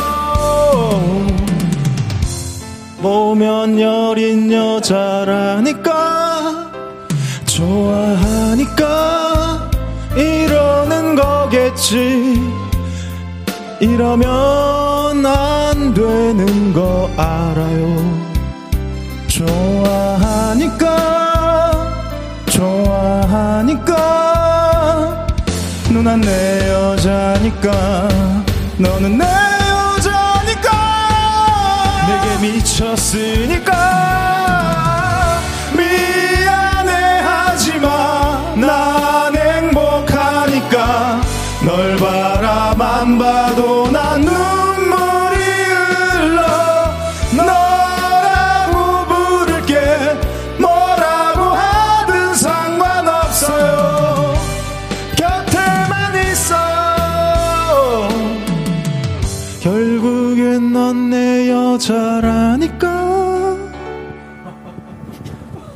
[3.01, 5.99] 보면 여린 여자라니까.
[7.45, 8.89] 좋아하니까
[10.15, 12.58] 이러는 거겠지
[13.79, 18.19] 이러면 안 되는 거 알아요.
[19.27, 20.85] 좋아하니까
[22.47, 23.95] 좋아하니까.
[25.89, 28.09] 누난 내 여자니까
[28.77, 30.69] 너는 내 여자니까.
[32.07, 34.28] 내게 미쳤으니까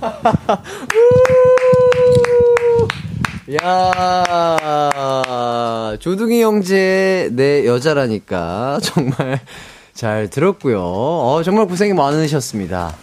[3.61, 3.91] 야
[5.99, 9.39] 조둥이 형제 내 여자라니까 정말
[9.93, 10.81] 잘 들었고요.
[10.81, 12.95] 어, 정말 고생이 많으셨습니다.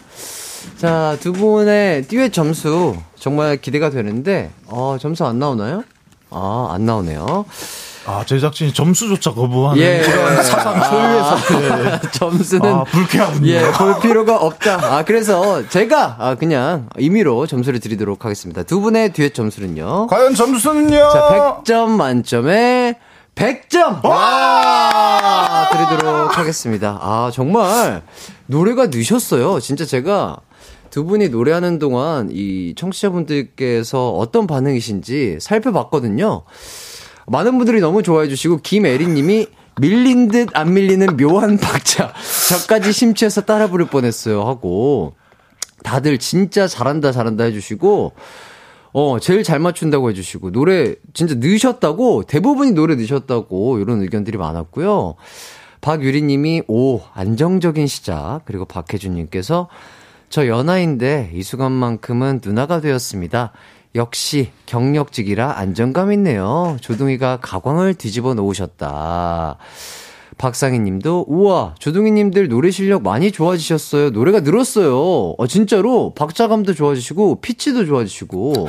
[0.76, 5.84] 자, 두 분의 듀엣 점수 정말 기대가 되는데, 어, 점수 안 나오나요?
[6.30, 7.44] 아, 안 나오네요.
[8.10, 10.00] 아, 제작진이 점수조차 거부하는 예.
[10.00, 12.10] 그런 사상 초유의 사태.
[12.18, 13.46] 점수는 아, 불쾌하군요.
[13.48, 14.96] 예, 볼 필요가 없다.
[14.96, 18.64] 아, 그래서 제가 아, 그냥 임의로 점수를 드리도록 하겠습니다.
[18.64, 20.08] 두 분의 듀엣 점수는요.
[20.08, 21.10] 과연 점수는요?
[21.12, 22.98] 자, 100점 만점에
[23.36, 24.04] 100점!
[24.04, 25.68] 와!
[25.70, 26.98] 드리도록 하겠습니다.
[27.00, 28.02] 아, 정말
[28.46, 29.60] 노래가 늦었어요.
[29.60, 30.38] 진짜 제가
[30.90, 36.42] 두 분이 노래하는 동안 이 청취자분들께서 어떤 반응이신지 살펴봤거든요.
[37.26, 39.46] 많은 분들이 너무 좋아해 주시고 김애린 님이
[39.80, 42.12] 밀린 듯 안 밀리는 묘한 박자.
[42.48, 45.14] 저까지 심취해서 따라 부를 뻔했어요 하고
[45.84, 48.12] 다들 진짜 잘한다 잘한다 해 주시고
[48.92, 55.14] 어, 제일 잘 맞춘다고 해주시고, 노래 진짜 넣으셨다고, 대부분이 노래 넣으셨다고, 이런 의견들이 많았고요.
[55.80, 58.40] 박유리님이, 오, 안정적인 시작.
[58.44, 59.68] 그리고 박혜준님께서,
[60.28, 63.52] 저 연하인데, 이 순간만큼은 누나가 되었습니다.
[63.94, 66.76] 역시, 경력직이라 안정감 있네요.
[66.80, 69.56] 조둥이가 가광을 뒤집어 놓으셨다.
[70.38, 74.10] 박상희 님도, 우와, 조동희 님들 노래 실력 많이 좋아지셨어요.
[74.10, 75.34] 노래가 늘었어요.
[75.36, 76.14] 어, 진짜로.
[76.14, 78.68] 박자감도 좋아지시고, 피치도 좋아지시고.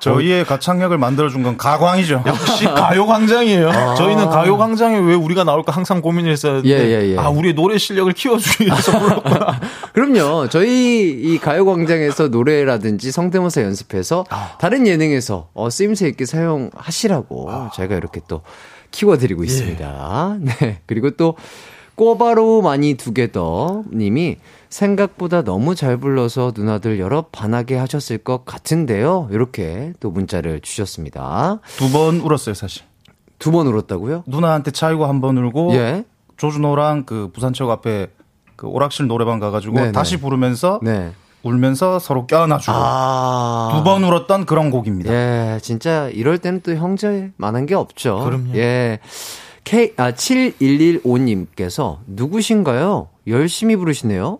[0.00, 2.24] 저희의 가창력을 만들어준 건 가광이죠.
[2.26, 3.70] 역시 가요광장이에요.
[3.70, 3.94] 아.
[3.94, 7.18] 저희는 가요광장에 왜 우리가 나올까 항상 고민을 했었는데, 예, 예, 예.
[7.18, 9.60] 아, 우리의 노래 실력을 키워주기 위해서 불렀구나.
[9.92, 10.48] 그럼요.
[10.48, 14.24] 저희 이 가요광장에서 노래라든지 성대모사 연습해서
[14.58, 18.42] 다른 예능에서 어, 쓰임새 있게 사용하시라고 저희가 이렇게 또
[18.90, 20.36] 키워드리고 있습니다.
[20.40, 20.80] 네.
[20.86, 21.36] 그리고 또
[21.94, 24.38] 꼬바로우 많이 두개더 님이
[24.70, 29.28] 생각보다 너무 잘 불러서 누나들 여러 반하게 하셨을 것 같은데요.
[29.30, 31.58] 이렇게 또 문자를 주셨습니다.
[31.76, 32.84] 두 번 울었어요, 사실.
[33.38, 34.24] 두 번 울었다고요?
[34.26, 36.04] 누나한테 차이고 한 번 울고 예.
[36.36, 38.06] 조준호랑 그 부산체육 앞에
[38.56, 39.92] 그 오락실 노래방 가가지고 네네.
[39.92, 41.12] 다시 부르면서 네.
[41.42, 43.72] 울면서 서로 껴안아주고 아.
[43.74, 45.10] 두번 울었던 그런 곡입니다.
[45.12, 48.20] 예, 진짜 이럴 때는 또 형제만한 게 없죠.
[48.24, 48.54] 그럼요.
[48.56, 48.98] 예.
[49.64, 53.08] K, 아, 7115님께서 누구신가요?
[53.26, 54.38] 열심히 부르시네요.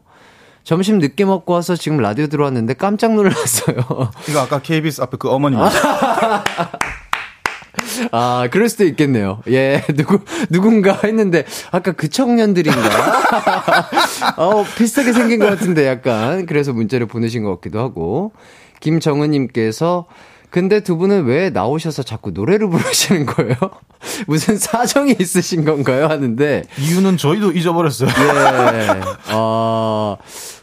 [0.70, 3.74] 점심 늦게 먹고 와서 지금 라디오 들어왔는데 깜짝 놀랐어요.
[4.30, 5.58] 이거 아까 KBS 앞에 그 어머님.
[8.12, 9.40] 아, 그럴 수도 있겠네요.
[9.48, 12.78] 예, 누구, 누군가 했는데, 아까 그 청년들인가?
[14.38, 16.46] 어, 비슷하게 생긴 것 같은데, 약간.
[16.46, 18.32] 그래서 문자를 보내신 것 같기도 하고.
[18.78, 20.06] 김정은님께서,
[20.50, 23.54] 근데 두 분은 왜 나오셔서 자꾸 노래를 부르시는 거예요?
[24.26, 26.06] 무슨 사정이 있으신 건가요?
[26.06, 28.08] 하는데, 이유는 저희도 잊어버렸어요.
[28.08, 29.00] 예.
[29.32, 30.16] 어,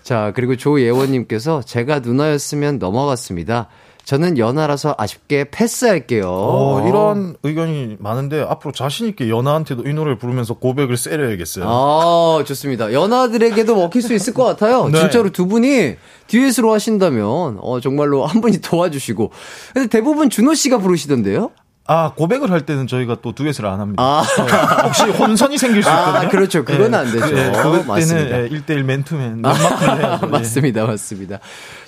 [0.07, 3.67] 자, 그리고 조예원님께서 제가 누나였으면 넘어갔습니다.
[4.05, 6.29] 저는 연하라서 아쉽게 패스할게요.
[6.29, 11.65] 어, 이런 의견이 많은데 앞으로 자신 있게 연하한테도 이 노래를 부르면서 고백을 세려야겠어요.
[11.67, 12.93] 아, 좋습니다.
[12.93, 14.87] 연하들에게도 먹힐 수 있을 것 같아요.
[14.87, 14.97] 네.
[14.97, 15.97] 진짜로 두 분이
[16.27, 19.31] 듀엣으로 하신다면, 어, 정말로 한 분이 도와주시고.
[19.73, 21.51] 근데 대부분 준호 씨가 부르시던데요?
[21.89, 24.03] 아, 고백을 할 때는 저희가 또 듀엣을 안 합니다.
[24.03, 24.21] 아.
[24.23, 26.29] 네, 혹시 혼선이 생길 수 아, 있거든요.
[26.29, 26.65] 그렇죠.
[26.65, 27.25] 그건 안 되죠.
[27.33, 28.29] 네, 그럴 맞습니다.
[28.29, 29.41] 때는 1대1 맨투맨.
[29.45, 30.25] 예.
[30.27, 31.39] 맞습니다, 맞습니다.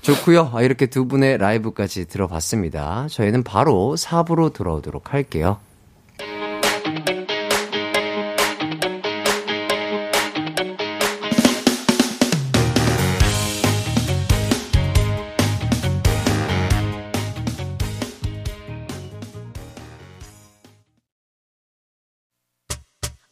[0.02, 0.52] 좋고요.
[0.54, 3.08] 아, 이렇게 두 분의 라이브까지 들어봤습니다.
[3.10, 5.58] 저희는 바로 4부로 돌아오도록 할게요.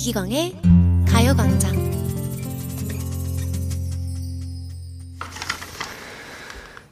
[0.00, 0.56] 이기광의
[1.06, 1.76] 가요광장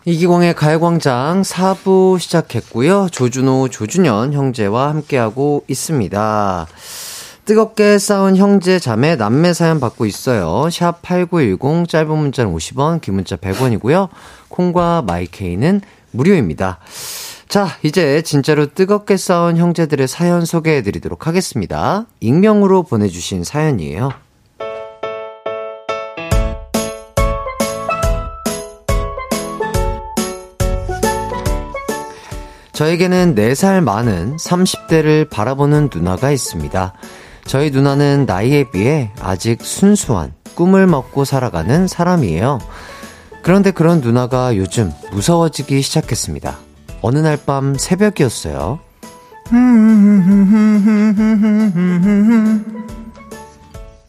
[0.05, 3.09] 이기광의 가요광장 4부 시작했고요.
[3.11, 6.67] 조준호, 조준현 형제와 함께하고 있습니다.
[7.47, 10.69] 뜨겁게 싸운 형제 자매 남매 사연 받고 있어요.
[10.71, 14.11] 샵 8910 짧은 문자는 50원, 긴 문자 100원이고요.
[14.51, 15.81] 콩과 마이케이는
[16.11, 16.79] 무료입니다.
[17.49, 22.05] 자, 이제 진짜로 뜨겁게 싸운 형제들의 사연 소개해 드리도록 하겠습니다.
[22.21, 24.11] 익명으로 보내주신 사연이에요.
[32.73, 36.93] 저에게는 4살 많은 30대를 바라보는 누나가 있습니다.
[37.47, 42.59] 저희 누나는 나이에 비해 아직 순수한 꿈을 먹고 살아가는 사람이에요.
[43.43, 46.68] 그런데 그런 누나가 요즘 무서워지기 시작했습니다.
[47.03, 48.81] 어느 날 밤 새벽이었어요.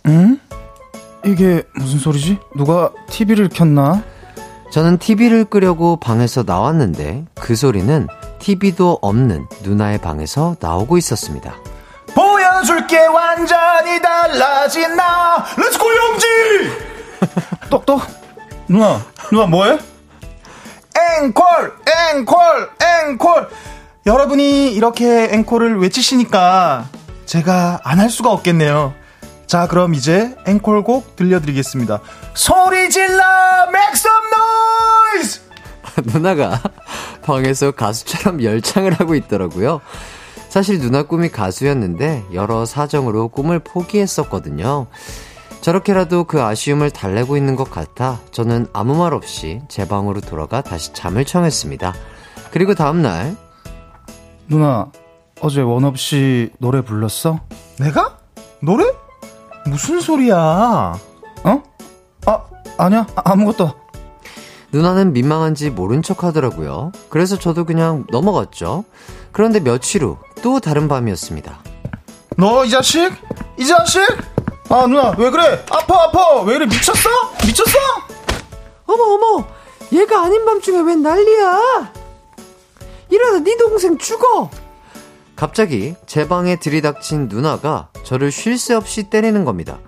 [0.07, 0.39] 응?
[1.25, 2.37] 이게 무슨 소리지?
[2.55, 4.01] 누가 TV를 켰나?
[4.71, 8.07] 저는 TV를 끄려고 방에서 나왔는데 그 소리는
[8.39, 11.55] TV도 없는 누나의 방에서 나오고 있었습니다.
[12.13, 16.25] 보여줄게 완전히 달라진 나 let's go 영지
[17.69, 18.01] 똑똑
[18.67, 18.99] 누나
[19.31, 19.77] 누나 뭐해?
[21.24, 21.74] 앵콜!
[22.16, 22.70] 앵콜!
[23.10, 23.50] 앵콜!
[24.06, 26.86] 여러분이 이렇게 앵콜을 외치시니까
[27.26, 28.93] 제가 안 할 수가 없겠네요.
[29.45, 32.00] 자 그럼 이제 앵콜곡 들려드리겠습니다.
[32.34, 33.24] 소리 질러!
[33.93, 34.28] Some
[35.14, 35.41] noise!
[36.14, 36.62] 누나가
[37.24, 39.82] 방에서 가수처럼 열창을 하고 있더라고요.
[40.50, 44.88] 사실 누나 꿈이 가수였는데 여러 사정으로 꿈을 포기했었거든요.
[45.62, 50.93] 저렇게라도 그 아쉬움을 달래고 있는 것 같아 저는 아무 말 없이 제 방으로 돌아가 다시
[50.93, 51.93] 잠을 청했습니다.
[52.51, 53.36] 그리고 다음날
[54.47, 54.91] 누나
[55.41, 57.39] 어제 원 없이 노래 불렀어?
[57.80, 58.18] 내가?
[58.62, 58.86] 노래?
[59.66, 60.36] 무슨 소리야?
[61.43, 61.64] 어?
[62.26, 62.39] 아,
[62.78, 63.05] 아니야.
[63.16, 63.72] 아무것도.
[64.72, 66.91] 누나는 민망한지 모른 척 하더라고요.
[67.10, 68.86] 그래서 저도 그냥 넘어갔죠.
[69.32, 71.60] 그런데 며칠 후 또 다른 밤이었습니다.
[72.38, 73.12] 너 이 자식?
[73.57, 73.99] 이 자식?
[74.70, 75.65] 아, 누나, 왜 그래?
[75.72, 76.41] 아파, 아파.
[76.43, 76.65] 왜 그래?
[76.67, 77.09] 미쳤어?
[77.45, 77.78] 미쳤어?
[78.86, 79.47] 어머, 어머.
[79.91, 81.91] 얘가 아닌 밤중에 웬 난리야?
[83.09, 84.49] 이러다 네 동생 죽어.
[85.36, 89.80] 갑자기 제 방에 들이닥친 누나가 저를 쉴 새 없이 때리는 겁니다.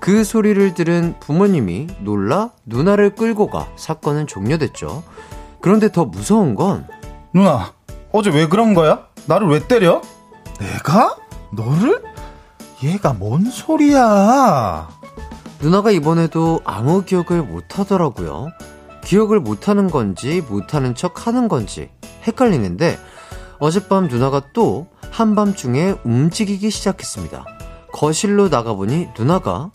[0.00, 5.04] 그 소리를 들은 부모님이 놀라 누나를 끌고 가 사건은 종료됐죠.
[5.60, 6.88] 그런데 더 무서운 건
[7.32, 7.72] 누나,
[8.12, 9.06] 어제 왜 그런 거야?
[9.26, 10.00] 나를 왜 때려?
[10.58, 11.16] 내가?
[11.52, 12.02] 너를?
[12.84, 14.88] 얘가 뭔 소리야?
[15.60, 18.48] 누나가 이번에도 아무 기억을 못 하더라고요.
[19.02, 21.88] 기억을 못 하는 건지 못 하는 척 하는 건지
[22.26, 22.98] 헷갈리는데
[23.58, 27.46] 어젯밤 누나가 또 한밤 중에 움직이기 시작했습니다.
[27.90, 29.70] 거실로 나가보니 누나가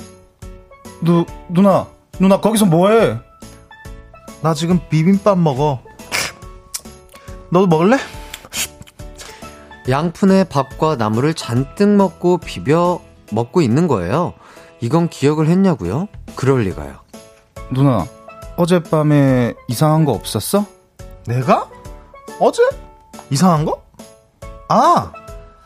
[1.01, 1.88] 누, 누나,
[2.20, 3.18] 누나 거기서 뭐해?
[4.41, 5.80] 나 지금 비빔밥 먹어.
[7.49, 7.97] 너도 먹을래?
[9.88, 12.99] 양푼에 밥과 나물을 잔뜩 먹고 비벼
[13.32, 14.34] 먹고 있는 거예요.
[14.82, 16.07] 이건 기억을 했냐고요?
[16.36, 16.99] 그럴 리가요.
[17.71, 18.05] 누나,
[18.57, 20.65] 어젯밤에 이상한 거 없었어?
[21.27, 21.69] 내가?
[22.39, 22.63] 어제?
[23.30, 23.84] 이상한 거?
[24.67, 25.11] 아!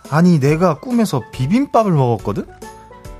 [0.10, 2.48] 아니, 내가 꿈에서 비빔밥을 먹었거든?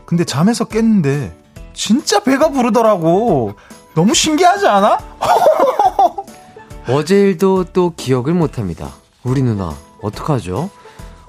[0.06, 1.36] 근데 잠에서 깼는데,
[1.74, 3.54] 진짜 배가 부르더라고.
[3.96, 4.98] 너무 신기하지 않아?
[6.90, 8.90] 어제 일도 또 기억을 못 합니다.
[9.24, 10.70] 우리 누나, 어떡하죠?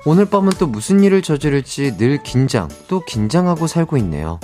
[0.06, 4.38] 오늘 밤은 또 무슨 일을 저지를지 늘 긴장, 또 긴장하고 살고 있네요.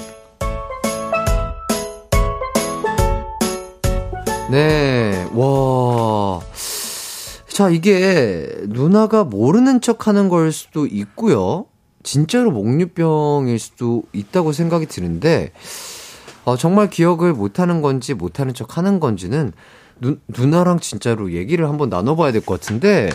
[4.50, 6.40] 네, 와.
[7.48, 11.66] 자, 이게 누나가 모르는 척 하는 걸 수도 있고요.
[12.02, 15.52] 진짜로 목류병일 수도 있다고 생각이 드는데,
[16.46, 19.52] 어, 정말 기억을 못하는 건지 못하는 척 하는 건지는
[20.00, 23.10] 누, 누나랑 진짜로 얘기를 한번 나눠봐야 될 것 같은데,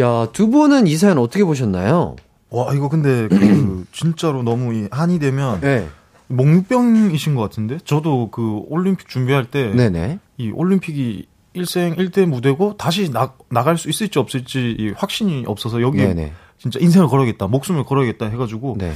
[0.00, 2.16] 야, 두 분은 이 사연 어떻게 보셨나요?
[2.50, 5.88] 와, 이거 근데 그 진짜로 너무 이 한이 되면 네.
[6.28, 7.78] 목류병이신 것 같은데?
[7.84, 10.18] 저도 그 올림픽 준비할 때 네네.
[10.36, 15.98] 이 올림픽이 일생 일대 무대고 다시 나, 나갈 수 있을지 없을지 이 확신이 없어서 여기
[15.98, 16.32] 네네.
[16.58, 18.92] 진짜 인생을 걸어야겠다, 목숨을 걸어야겠다 해가지고 네.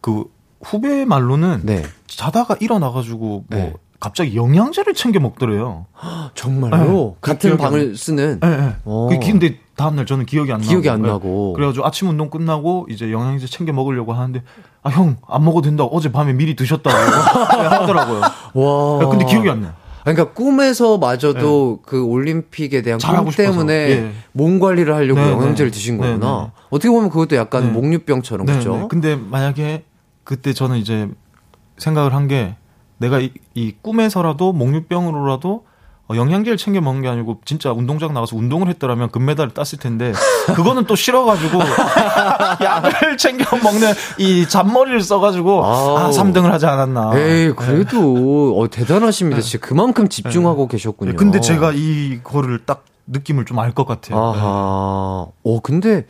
[0.00, 0.24] 그
[0.62, 1.82] 후배 말로는 네.
[2.06, 3.72] 자다가 일어나가지고 뭐 네.
[4.00, 5.84] 갑자기 영양제를 챙겨 먹더래요.
[6.34, 6.76] 정말요?
[6.92, 7.14] 네.
[7.20, 8.40] 같은 기억이 방을 쓰는?
[8.42, 8.74] 예, 예.
[8.86, 9.08] 어.
[9.10, 10.70] 그 근데 다음날 저는 기억이 안 나고.
[10.70, 11.08] 기억이 안 예.
[11.08, 11.52] 나고.
[11.52, 14.42] 그래가지고 아침 운동 끝나고 이제 영양제 챙겨 먹으려고 하는데
[14.82, 18.20] 아 형 안 먹어도 된다고 어제 밤에 미리 드셨다고 하더라고요.
[18.54, 19.04] 와.
[19.04, 19.72] 야, 근데 기억이 안 나요.
[20.02, 23.30] 그러니까 꿈에서 마저도 그 올림픽에 대한 꿈.
[23.30, 24.10] 때문에 예.
[24.32, 25.76] 몸 관리를 하려고 네, 영양제를 네.
[25.76, 26.50] 드신 네, 거구나.
[26.54, 26.62] 네.
[26.70, 27.70] 어떻게 보면 그것도 약간 네.
[27.72, 28.76] 목류병처럼 네, 그렇죠?
[28.76, 28.86] 네.
[28.88, 29.84] 근데 만약에
[30.24, 31.06] 그때 저는 이제
[31.76, 32.56] 생각을 한 게
[33.00, 35.64] 내가 이, 이 꿈에서라도 목류병으로라도
[36.08, 40.12] 어, 영양제를 챙겨 먹는 게 아니고 진짜 운동장 나가서 운동을 했더라면 금메달을 땄을 텐데
[40.56, 41.60] 그거는 또 싫어가지고
[42.62, 45.68] 약을 챙겨 먹는 이 잔머리를 써가지고 아
[46.04, 46.10] 아우.
[46.10, 47.12] 3등을 하지 않았나.
[47.16, 49.40] 에이, 그래도 어, 대단하십니다.
[49.40, 51.12] 진짜 그만큼 집중하고 계셨군요.
[51.12, 54.18] 네, 근데 제가 이거를 딱 느낌을 좀 알 것 같아요.
[54.20, 55.26] 아하.
[55.44, 56.06] 어, 근데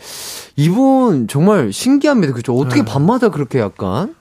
[0.56, 2.32] 이분 정말 신기합니다.
[2.32, 2.54] 그죠?
[2.56, 2.90] 어떻게 네.
[2.90, 4.14] 밤마다 그렇게 약간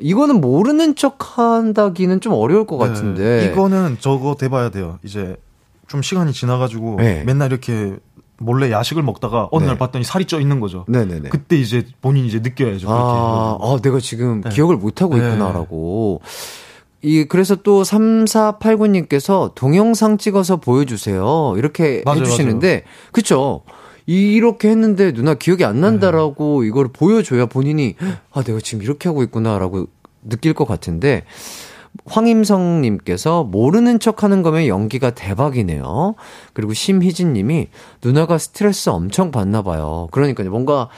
[0.00, 3.40] 이거는 모르는 척 한다기는 좀 어려울 것 같은데.
[3.40, 4.98] 네, 이거는 저거 돼봐야 돼요.
[5.04, 5.36] 이제
[5.88, 7.22] 좀 시간이 지나가지고 네.
[7.24, 7.96] 맨날 이렇게
[8.38, 9.68] 몰래 야식을 먹다가 어느 네.
[9.68, 10.84] 날 봤더니 살이 쪄 있는 거죠.
[10.88, 11.28] 네네네.
[11.28, 12.90] 그때 이제 본인이 이제 느껴야죠.
[12.90, 14.50] 아, 아, 내가 지금 네.
[14.50, 15.24] 기억을 못하고 네.
[15.24, 16.20] 있구나라고.
[17.02, 21.54] 이, 그래서 또 3489님께서 동영상 찍어서 보여주세요.
[21.56, 23.62] 이렇게 맞아요, 해주시는데, 그쵸?
[24.06, 27.96] 이렇게 했는데 누나 기억이 안 난다라고 이걸 보여줘야 본인이,
[28.32, 29.86] 아, 내가 지금 이렇게 하고 있구나라고
[30.28, 31.24] 느낄 것 같은데,
[32.06, 36.14] 황임성님께서 모르는 척 하는 거면 연기가 대박이네요.
[36.52, 37.68] 그리고 심희진님이
[38.02, 40.08] 누나가 스트레스 엄청 받나 봐요.
[40.10, 40.50] 그러니까요.
[40.50, 40.88] 뭔가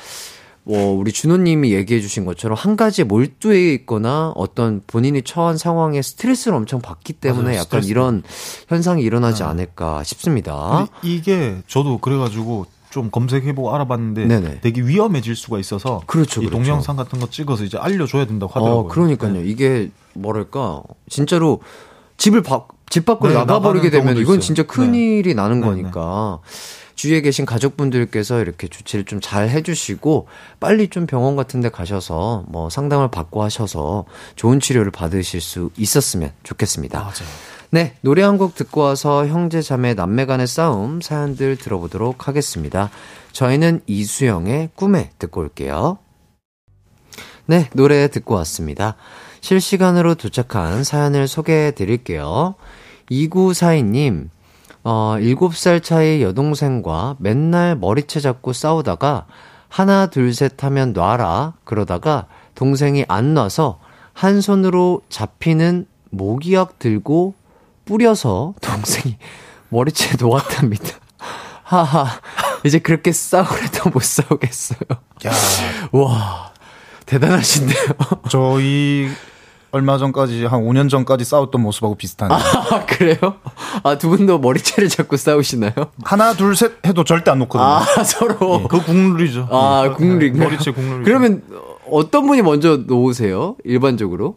[0.62, 6.56] 뭐 우리 준호님이 얘기해 주신 것처럼 한 가지에 몰두해 있거나 어떤 본인이 처한 상황에 스트레스를
[6.56, 7.90] 엄청 받기 때문에 맞아요, 약간 스트레스.
[7.90, 8.22] 이런
[8.68, 10.86] 현상이 일어나지 않을까 싶습니다.
[11.02, 14.60] 이게 저도 그래가지고 좀 검색해보고 알아봤는데 네네.
[14.60, 16.62] 되게 위험해질 수가 있어서 그렇죠, 이 그렇죠.
[16.64, 18.84] 동영상 같은 거 찍어서 이제 알려줘야 된다고 하더라고요.
[18.84, 19.42] 어, 그러니까요.
[19.42, 21.60] 이게 뭐랄까 진짜로
[22.18, 24.38] 집을 밖, 집 밖으로 네, 나가버리게 되면 이건.
[24.38, 24.98] 진짜 큰 네.
[25.18, 26.38] 일이 나는 네, 거니까
[26.94, 30.28] 주위에 계신 가족분들께서 이렇게 조치를 좀 잘 해주시고
[30.60, 34.04] 빨리 좀 병원 같은데 가셔서 뭐 상담을 받고 하셔서
[34.36, 37.00] 좋은 치료를 받으실 수 있었으면 좋겠습니다.
[37.00, 37.12] 맞아요.
[37.74, 42.88] 네, 노래 한 곡 듣고 와서 형제 자매 남매 간의 싸움 사연들 들어보도록 하겠습니다.
[43.32, 45.98] 저희는 이수영의 꿈에 듣고 올게요.
[47.46, 48.94] 네, 노래 듣고 왔습니다.
[49.40, 52.54] 실시간으로 도착한 사연을 소개해 드릴게요.
[53.10, 54.28] 2942님,
[54.84, 59.26] 어, 7살 차이 여동생과 맨날 머리채 잡고 싸우다가
[59.68, 61.54] 하나, 둘, 셋 하면 놔라.
[61.64, 63.80] 그러다가 동생이 안 놔서
[64.12, 67.34] 한 손으로 잡히는 모기약 들고
[67.84, 69.16] 뿌려서 동생이
[69.68, 70.88] 머리채 놓았답니다.
[71.64, 72.06] 하하.
[72.64, 74.78] 이제 그렇게 싸우래도 못 싸우겠어요.
[75.26, 75.32] 야.
[75.92, 76.52] 와.
[77.06, 77.84] 대단하신데요.
[78.30, 79.08] 저희
[79.70, 82.38] 얼마 전까지 한 5년 전까지 싸웠던 모습하고 비슷하네요.
[82.38, 83.18] 아, 그래요?
[83.82, 85.72] 아, 두 분도 머리채를 잡고 싸우시나요?
[86.04, 87.68] 하나, 둘, 셋 해도 절대 안 놓거든요.
[87.68, 88.68] 아, 서로.
[88.68, 89.48] 그 국룰이죠.
[89.50, 91.04] 아, 국룰이 머리채 국룰이.
[91.04, 91.42] 그러면
[91.90, 93.56] 어떤 분이 먼저 놓으세요?
[93.64, 94.36] 일반적으로?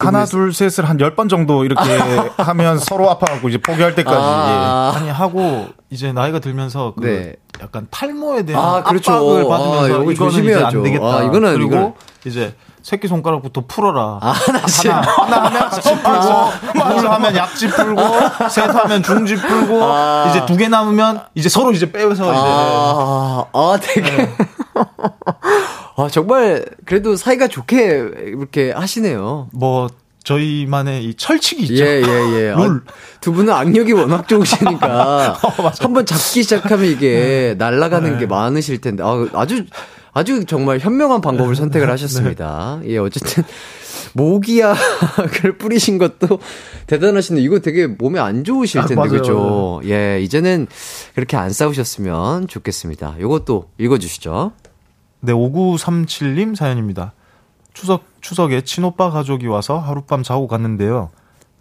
[0.00, 1.82] 하나, 둘, 셋을 한 10번 정도 이렇게
[2.38, 4.18] 하면 서로 아파갖고 이제 포기할 때까지.
[4.20, 4.92] 아.
[4.96, 7.34] 아니 하고 이제 나이가 들면서 그 네.
[7.62, 9.12] 약간 탈모에 대한 아, 그렇죠.
[9.12, 10.78] 압박을 아, 받으면서 이거 이거는 이제 조심해야죠.
[10.78, 11.04] 안 되겠다.
[11.06, 11.92] 아, 이거는, 그리고 이거는.
[12.24, 14.18] 이제 새끼 손가락부터 풀어라.
[14.22, 14.90] 아, 하나씩.
[14.90, 15.04] 하나,
[15.44, 20.26] 하나 하면 약지 풀고, 둘 하면 약지 풀고, 셋 하면 중지 풀고, 아.
[20.30, 24.28] 이제 두 개 남으면 이제 서로 이제 빼서 이제 아, 아, 되게.
[25.96, 29.48] 아, 정말, 그래도 사이가 좋게 이렇게 하시네요.
[29.52, 29.88] 뭐
[30.24, 31.84] 저희만의 이 철칙이 있죠.
[31.84, 32.54] 예, 예, 예.
[32.56, 32.82] 룰.
[32.86, 35.38] 아, 두 분은 악력이 워낙 좋으시니까.
[35.42, 37.54] 어, 한번 잡기 시작하면 이게 네.
[37.54, 39.02] 날아가는 게 많으실 텐데.
[39.02, 39.64] 아, 아주,
[40.12, 41.90] 아주 정말 현명한 방법을 선택을 네.
[41.92, 42.80] 하셨습니다.
[42.86, 43.44] 예, 어쨌든.
[44.14, 46.38] 모기약을 뿌리신 것도
[46.86, 49.10] 대단하신데 이거 되게 몸에 안 좋으실 아, 텐데 맞아요.
[49.10, 49.80] 그죠?
[49.84, 50.66] 예, 이제는
[51.14, 53.16] 그렇게 안 싸우셨으면 좋겠습니다.
[53.20, 54.52] 요것도 읽어 주시죠.
[55.24, 57.12] 네, 5937님 사연입니다.
[57.72, 61.10] 추석, 추석에 친오빠 가족이 와서 하룻밤 자고 갔는데요.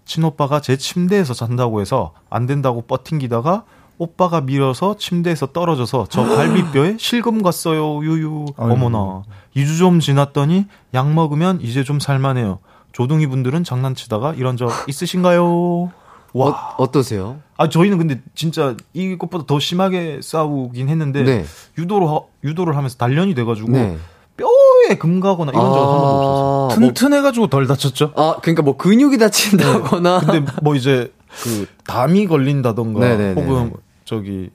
[0.03, 3.63] 친오빠가 제 침대에서 잔다고 해서 안 된다고 뻗팅기다가
[3.99, 8.45] 오빠가 밀어서 침대에서 떨어져서 저 갈비뼈에 실금 갔어요, 유유.
[8.57, 9.21] 어머나.
[9.55, 12.57] 2주 좀 지났더니 약 먹으면 이제 좀 살만해요.
[12.93, 15.91] 조둥이 분들은 장난치다가 이런 적 있으신가요?
[16.33, 16.47] 와.
[16.49, 17.39] 어, 어떠세요?
[17.57, 21.45] 아, 저희는 근데 진짜 이것보다 더 심하게 싸우긴 했는데 네.
[21.77, 23.97] 유도를 하- 유도를 하면서 단련이 돼 가지고 네.
[24.37, 26.69] 뼈에 금 가거나 이런 적은 한 번도 없었어요.
[26.71, 28.13] 아, 뭐, 튼튼해가지고 덜 다쳤죠?
[28.15, 30.19] 아, 그러니까 뭐 근육이 다친다거나.
[30.21, 31.11] 근데 뭐 이제
[31.43, 33.41] 그 담이 걸린다던가 네네네.
[33.41, 33.73] 혹은
[34.05, 34.49] 저기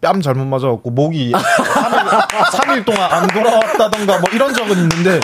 [0.00, 5.18] 뺨 잘못 맞아갖고 목이 3일, 3일 동안 안 돌아왔다던가 뭐 이런 적은 있는데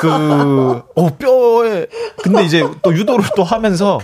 [0.00, 1.86] 그, 어, 뼈에,
[2.22, 3.98] 근데 이제 또 유도를 또 하면서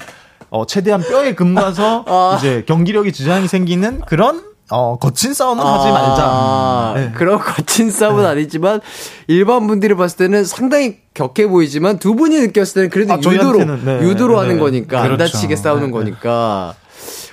[0.52, 2.36] 어, 최대한 뼈에 금 가서 아.
[2.38, 6.22] 이제 경기력이 지장이 생기는 그런 어, 거친 싸움은 하지 말자.
[6.24, 7.10] 아, 네.
[7.14, 8.80] 그런 거친 싸움은 아니지만
[9.28, 14.00] 일반 분들이 봤을 때는 상당히 격해 보이지만 두 분이 느꼈을 때는 그래도 아, 유도로 네.
[14.02, 14.40] 유도로 네.
[14.40, 15.32] 하는 거니까 안 그렇죠.
[15.32, 15.90] 다치게 싸우는 네.
[15.90, 16.74] 거니까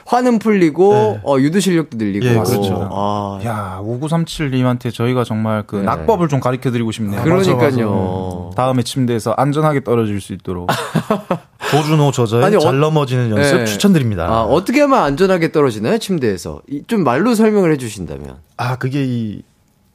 [0.09, 1.19] 화는 풀리고 네.
[1.23, 2.89] 어, 유도 실력도 늘리고 예, 그렇죠.
[2.91, 5.83] 아, 야, 5937님한테 저희가 정말 그 네.
[5.83, 7.21] 낙법을 좀 가르쳐 드리고 싶네요.
[7.21, 8.49] 그러니까요.
[8.55, 10.67] 다음에 침대에서 안전하게 떨어질 수 있도록.
[11.69, 13.65] 조준호 저자의 아니, 어- 잘 넘어지는 연습 네.
[13.65, 14.25] 추천드립니다.
[14.25, 19.43] 아, 어떻게 하면 안전하게 떨어지나요 침대에서 이- 좀 말로 설명을 해 주신다면 아, 그게 이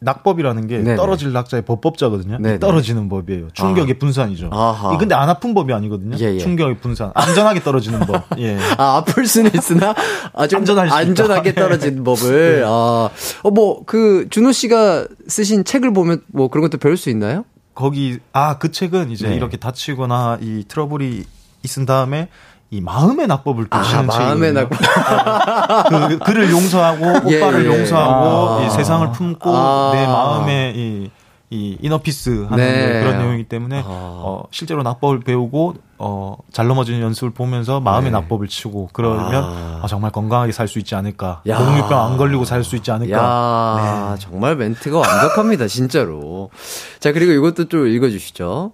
[0.05, 0.97] 낙법이라는 게 네네.
[0.97, 2.37] 떨어질 낙자의 법법자거든요.
[2.37, 2.59] 이 네네.
[2.59, 3.49] 떨어지는 법이에요.
[3.53, 4.51] 충격의 분산이죠.
[4.53, 4.95] 아하.
[4.95, 6.17] 이 근데 안 아픈 법이 아니거든요.
[6.21, 6.39] 예, 예.
[6.39, 7.11] 충격의 분산.
[7.15, 8.23] 안전하게 떨어지는 법.
[8.39, 8.57] 예.
[8.79, 9.95] 아, 아플 수는 있으나,
[10.35, 10.95] 아주 안전할 수.
[10.95, 11.55] 안전하게 네.
[11.61, 13.09] 떨어진 법을, 아,
[13.43, 17.45] 어, 뭐, 그, 준호 씨가 쓰신 책을 보면 뭐 그런 것도 배울 수 있나요?
[17.75, 19.35] 거기 아 그 책은 이제 네.
[19.35, 21.25] 이렇게 다치거나 이 트러블이
[21.65, 22.29] 있은 다음에
[22.75, 26.09] 이 마음의 낙법을 또 아, 시는 마음의 책이거든요.
[26.09, 27.69] 그 그를 용서하고 예, 오빠를 예.
[27.79, 28.65] 용서하고 아.
[28.67, 29.93] 이 세상을 품고 아.
[29.95, 31.11] 내 마음의 이,
[31.51, 33.01] 이 이너피스 하는 네.
[33.01, 33.85] 그런 내용이기 때문에 아.
[33.87, 38.19] 어, 실제로 낙법을 배우고 어, 잘 넘어지는 연습을 보면서 마음의 네.
[38.19, 39.81] 낙법을 치고 그러면 아.
[39.83, 41.61] 아, 정말 건강하게 살 수 있지 않을까 야.
[41.61, 44.21] 목류병 안 걸리고 살 수 있지 않을까 야 네.
[44.21, 46.51] 정말 멘트가 완벽합니다, 진짜로.
[46.99, 48.73] 자, 그리고 이것도 좀 읽어주시죠.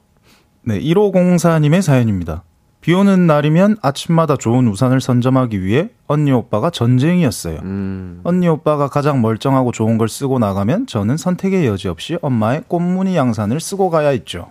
[0.62, 2.44] 네, 1504님의 사연입니다.
[2.81, 7.59] 비 오는 날이면 아침마다 좋은 우산을 선점하기 위해 언니 오빠가 전쟁이었어요.
[7.62, 13.16] 음, 언니 오빠가 가장 멀쩡하고 좋은 걸 쓰고 나가면 저는 선택의 여지 없이 엄마의 꽃무늬
[13.16, 14.48] 양산을 쓰고 가야 했죠.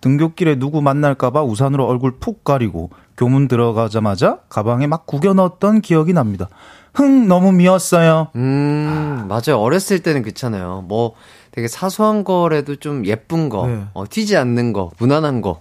[0.00, 6.48] 등굣길에 누구 만날까봐 우산으로 얼굴 푹 가리고 교문 들어가자마자 가방에 막 구겨 넣었던 기억이 납니다.
[6.94, 8.28] 흥, 너무 미웠어요.
[8.34, 9.60] 음, 맞아요.
[9.60, 10.84] 어렸을 때는 그렇잖아요.
[10.88, 11.14] 뭐
[11.52, 13.84] 되게 사소한 거라도 좀 예쁜 거, 네.
[13.94, 15.60] 어, 튀지 않는 거, 무난한 거,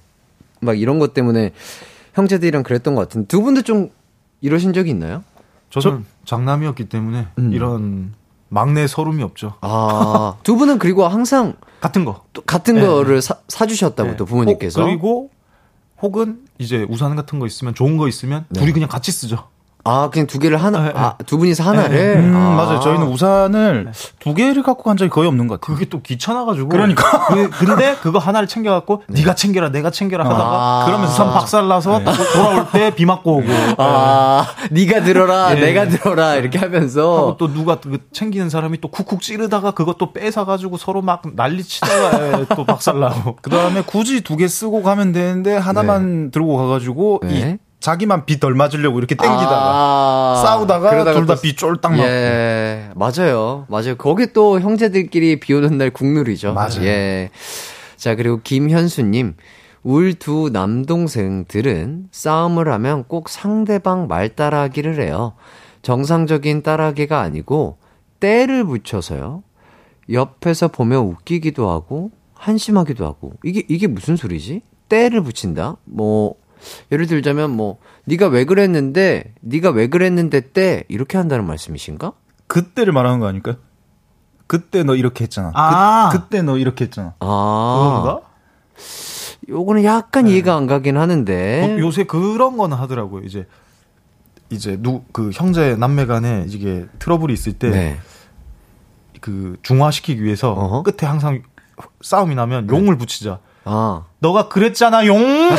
[0.60, 1.52] 막 이런 것 때문에
[2.14, 3.90] 형제들이랑 그랬던 것 같은데 두 분도 좀
[4.42, 5.24] 이러신 적이 있나요?
[5.70, 7.54] 저는 장남이었기 때문에 음.
[7.54, 8.14] 이런
[8.50, 12.82] 막내 서름이 없죠 아, 두 분은 그리고 항상 같은 거 또 같은 네.
[12.82, 14.18] 거를 사, 사주셨다고 네.
[14.18, 14.82] 또 부모님께서.
[14.82, 15.30] 혹- 그리고
[16.02, 18.60] 혹은 이제 우산 같은 거 있으면 좋은 거 있으면 네.
[18.60, 19.48] 둘이 그냥 같이 쓰죠.
[19.84, 22.18] 아, 그냥 두 개를 하나, 아, 두 분이서 하나를?
[22.18, 22.56] 음, 아.
[22.56, 22.80] 맞아요.
[22.82, 25.76] 저희는 우산을 두 개를 갖고 간 적이 거의 없는 것 같아요.
[25.76, 26.70] 그게 또 귀찮아가지고.
[26.70, 27.26] 그러니까.
[27.34, 30.86] 그, 근데 그거 하나를 챙겨갖고 네가 챙겨라, 내가 챙겨라 하다가 아.
[30.86, 32.02] 그러면서 산 박살나서
[32.34, 33.48] 돌아올 때 비 맞고 오고.
[33.78, 35.60] 아, 네가 들어라, 예.
[35.62, 37.18] 내가 들어라, 이렇게 하면서.
[37.18, 42.40] 하고 또 누가 그 챙기는 사람이 또 쿡쿡 찌르다가 그것도 뺏어가지고 서로 막 난리 치다가
[42.42, 43.38] 예, 또 박살나고.
[43.42, 47.58] 그 다음에 굳이 두 개 쓰고 가면 되는데 하나만 들고 가가지고 네.
[47.60, 52.04] 이 자기만 비덜 맞으려고 이렇게 땡기다가 아, 싸우다가 둘다 또- 비 쫄딱 맞고.
[52.04, 53.66] 예, 맞아요.
[53.70, 53.96] 맞아요.
[53.98, 56.54] 거기 또 형제들끼리 비 오는 날 국룰이죠.
[56.54, 56.84] 맞아요.
[56.84, 57.32] 예.
[57.98, 59.36] 자, 그리고 김현수 님.
[59.84, 65.34] 울 두 남동생들은 싸움을 하면 꼭 상대방 말 따라하기를 해요.
[65.82, 67.78] 정상적인 따라하기가 아니고
[68.20, 69.42] 때를 붙여서요.
[70.12, 74.62] 옆에서 보면 웃기기도 하고 한심하기도 하고 이게 이게 무슨 소리지?
[74.88, 75.78] 때를 붙인다?
[75.86, 76.36] 뭐
[76.92, 82.14] 예를 들자면 뭐 네가 왜 그랬는데 네가 왜 그랬는데 때 이렇게 한다는 말씀이신가?
[82.48, 83.56] 그때를 말하는 거 아닐까요?
[84.48, 85.52] 그때 너 이렇게 했잖아.
[85.54, 86.10] 아.
[86.12, 87.14] 그, 그때 너 이렇게 했잖아.
[87.20, 88.22] 아, 그런가?
[89.50, 91.64] 요거는 약간 이해가 안 가긴 하는데.
[91.64, 93.24] 어, 요새 그런 거는 하더라고요.
[93.24, 93.48] 이제
[94.50, 97.98] 이제 누 그 형제 남매 간에 이게 트러블이 있을 때 네.
[99.22, 100.84] 그 중화시키기 위해서 어허.
[100.84, 101.42] 끝에 항상
[102.02, 103.40] 싸움이 나면 용을 붙이자.
[103.64, 104.04] 아.
[104.20, 105.20] 너가 그랬잖아 용.
[105.52, 105.58] 네,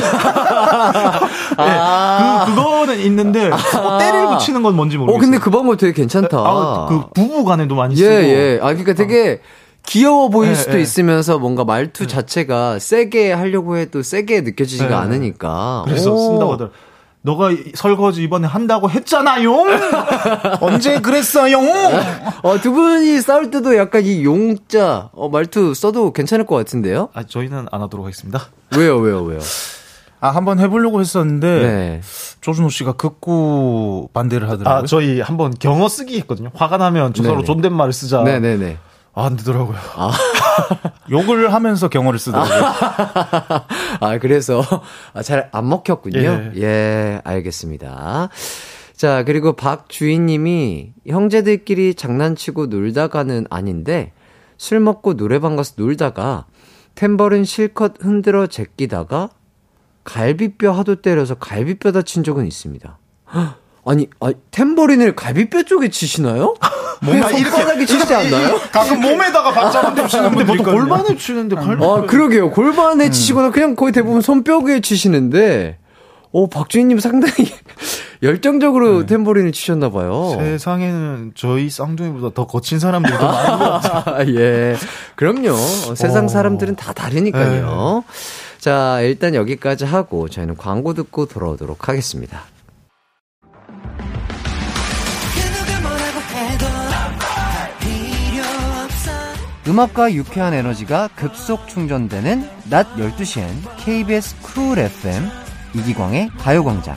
[2.46, 5.20] 그 그거는 있는데 어, 때를 붙이는 건 뭔지 어, 모르겠어요.
[5.20, 6.38] 근데 그 방법 되게 괜찮다.
[6.38, 8.08] 아, 그 부부 간에도 많이 쓰고.
[8.08, 8.58] 예, 예.
[8.60, 9.40] 아, 그러니까 되게
[9.86, 10.82] 귀여워 보일 예, 수도 예.
[10.82, 14.94] 있으면서 뭔가 말투 자체가 세게 하려고 해도 세게 느껴지지가 예.
[14.94, 15.82] 않으니까.
[15.84, 16.16] 그래서 오.
[16.18, 16.70] 쓴다고 하더라.
[17.22, 19.66] 너가 이- 설거지 이번에 한다고 했잖아 용.
[20.60, 21.64] 언제 그랬어, 용?
[22.42, 27.10] 어, 두 분이 싸울 때도 약간 이 용자, 어, 말투 써도 괜찮을 것 같은데요?
[27.14, 28.46] 아 저희는 안 하도록 하겠습니다.
[28.76, 29.38] 왜요, 왜요, 왜요?
[30.20, 32.00] 아, 한번 해보려고 했었는데, 네.
[32.42, 34.82] 조준호 씨가 극구 반대를 하더라고요.
[34.82, 36.50] 아 저희 한번 경어 쓰기 했거든요.
[36.54, 37.44] 화가 나면 저 서로 네네.
[37.46, 38.22] 존댓말을 쓰자.
[38.22, 38.78] 네네네.
[39.14, 39.76] 아, 안 되더라고요.
[41.10, 42.64] 욕을 하면서 경어를 쓰더라고요.
[44.00, 44.62] 아, 그래서,
[45.14, 46.18] 아, 잘안 먹혔군요.
[46.20, 46.52] 예.
[46.56, 47.20] 예.
[47.24, 48.28] 알겠습니다.
[48.94, 54.12] 자, 그리고 박주인님이 형제들끼리 장난치고 놀다가는 아닌데,
[54.58, 56.46] 술 먹고 노래방 가서 놀다가,
[56.94, 59.30] 템버린 실컷 흔들어 제끼다가,
[60.04, 62.98] 갈비뼈 하도 때려서 갈비뼈 다친 적은 있습니다.
[63.34, 66.54] 헉, 아니, 아, 템버린을 갈비뼈 쪽에 치시나요?
[67.00, 68.60] 그냥 손바닥에 치지 않나요?
[68.70, 70.74] 가끔 몸에다가 받잡아 주시는 근데 분들 보통.
[70.74, 71.82] 골반을 치는데 발.
[71.82, 72.50] 아, 그러게요.
[72.52, 75.78] 골반에 치시거나 그냥 거의 대부분 손뼉에 치시는데,
[76.30, 77.34] 오, 박주인님 상당히
[78.22, 80.36] 열정적으로 템버린을 치셨나 봐요.
[80.38, 84.14] 세상에는 저희 쌍둥이보다 더 거친 사람들이 더 많은 것 같아요.
[84.14, 84.76] 아, 예.
[85.16, 85.56] 그럼요.
[85.96, 88.04] 세상 사람들은 다 다르니까요.
[88.60, 92.42] 자, 일단 여기까지 하고 저희는 광고 듣고 돌아오도록 하겠습니다.
[99.72, 103.46] 음악과 유쾌한 에너지가 급속 충전되는 낮 12시엔
[103.78, 105.30] KBS 쿨 FM
[105.74, 106.94] 이기광의 가요광장.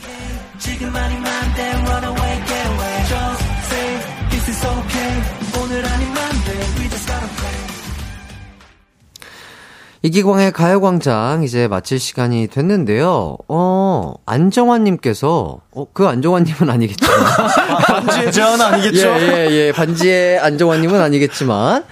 [10.02, 13.38] 이기광의 가요광장 이제 마칠 시간이 됐는데요.
[13.48, 17.16] 어, 안정환님께서, 어, 그 안정환님은 아니겠지만.
[17.88, 19.08] 반지의 제한 아니겠죠?
[19.08, 19.72] 예, 예, 예.
[19.72, 21.86] 반지의 안정환님은 아니겠지만.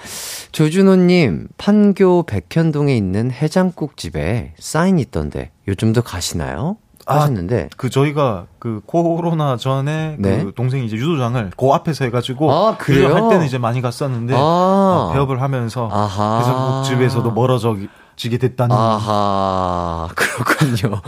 [0.54, 6.76] 조준호님, 판교 백현동에 있는 해장국 집에 사인 있던데, 요즘도 가시나요?
[7.06, 7.70] 아, 하셨는데.
[7.76, 10.44] 그 저희가 그 코로나 전에 네.
[10.44, 13.12] 그 동생이 이제 유도장을 그 앞에서 해가지고 아, 그래요?
[13.12, 14.38] 할 때는 이제 많이 갔었는데 아.
[14.38, 15.90] 어, 배업을 하면서.
[16.38, 21.00] 해장국집에서도 멀어지게 됐다는 아하, 그렇군요.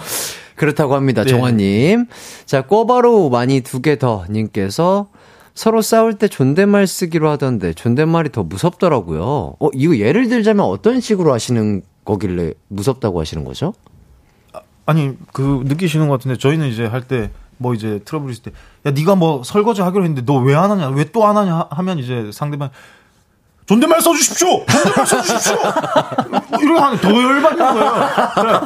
[0.57, 1.31] 그렇다고 합니다, 네.
[1.31, 2.07] 정환님.
[2.47, 5.07] 자, 꼬바로 많이 두 개 더 님께서
[5.57, 9.57] 서로 싸울 때 존댓말 쓰기로 하던데 존댓말이 더 무섭더라고요.
[9.59, 13.73] 어, 이거 예를 들자면 어떤 식으로 하시는 거길래 무섭다고 하시는 거죠?
[14.89, 18.53] 아 니 그 느끼시는 것 같은데 저희는 이제 할 때 뭐 이제 트러블 있을 때
[18.85, 21.99] 야 네가 뭐 설거지 하기로 했는데 너 왜 안 하냐 왜 또 안 하냐 하면
[21.99, 22.69] 이제 상대방
[23.67, 25.57] 존댓말 써주십시오 존댓말 써주십시오
[26.29, 28.61] 뭐 이렇게 하면 더 열받는 거예요 그래.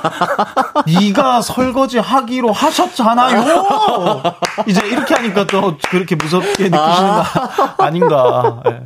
[1.01, 4.23] 네가 설거지 하기로 하셨잖아요
[4.67, 7.25] 이제 이렇게 하니까 또 그렇게 무섭게 느끼시는 거
[7.79, 8.81] 아닌가 예.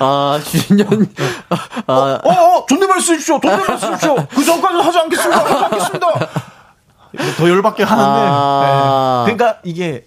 [0.00, 1.06] 아, 주년,
[1.86, 1.92] 아,
[2.24, 3.38] 어, 어, 존댓말 쓰십시오.
[3.40, 4.16] 존댓말 쓰십시오.
[4.34, 5.38] 그 전까지 하지 않겠습니다.
[5.38, 6.06] 하지 않겠습니다.
[7.38, 8.10] 더 열받게 하는데.
[8.28, 9.24] 아.
[9.26, 9.34] 네.
[9.34, 10.04] 그러니까 이게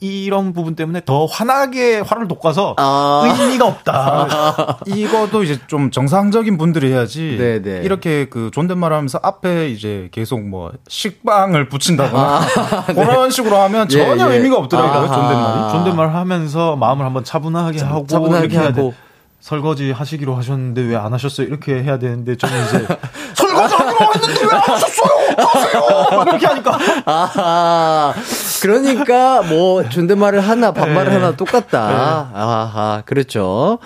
[0.00, 3.22] 이, 런 부분 때문에 더 환하게 화를 돋궈서 아.
[3.26, 4.78] 의미가 없다.
[4.86, 7.36] 이것도 이제 좀 정상적인 분들이 해야지.
[7.38, 7.82] 네네.
[7.82, 13.98] 이렇게 그 존댓말 하면서 앞에 이제 계속 뭐 식빵을 붙인다거나 아, 그런 식으로 하면 예,
[13.98, 14.36] 전혀 예.
[14.36, 15.14] 의미가 없더라고요, 아하.
[15.14, 15.72] 존댓말이.
[15.72, 18.92] 존댓말 하면서 마음을 한번 차분하게 하고 차분하게 이렇게 해야 돼.
[19.40, 21.46] 설거지 하시기로 하셨는데 왜 안 하셨어요?
[21.46, 22.86] 이렇게 해야 되는데 저는 이제
[23.34, 25.10] 설거지 하기로 했는데 왜 안 하셨어요?
[25.36, 26.22] 하세요!
[26.28, 28.14] 이렇게 하니까 아하.
[28.62, 31.18] 그러니까 뭐 존댓말을 하나 반말을 네.
[31.18, 32.30] 하나 똑같다.
[32.34, 33.02] 아하.
[33.06, 33.78] 그렇죠.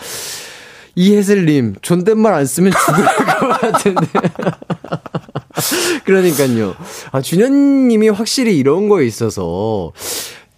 [0.97, 4.07] 이혜슬님 존댓말 안 쓰면 죽을 것 같은데.
[6.05, 6.75] 그러니까요.
[7.13, 9.93] 아 준현님이 확실히 이런 거에 있어서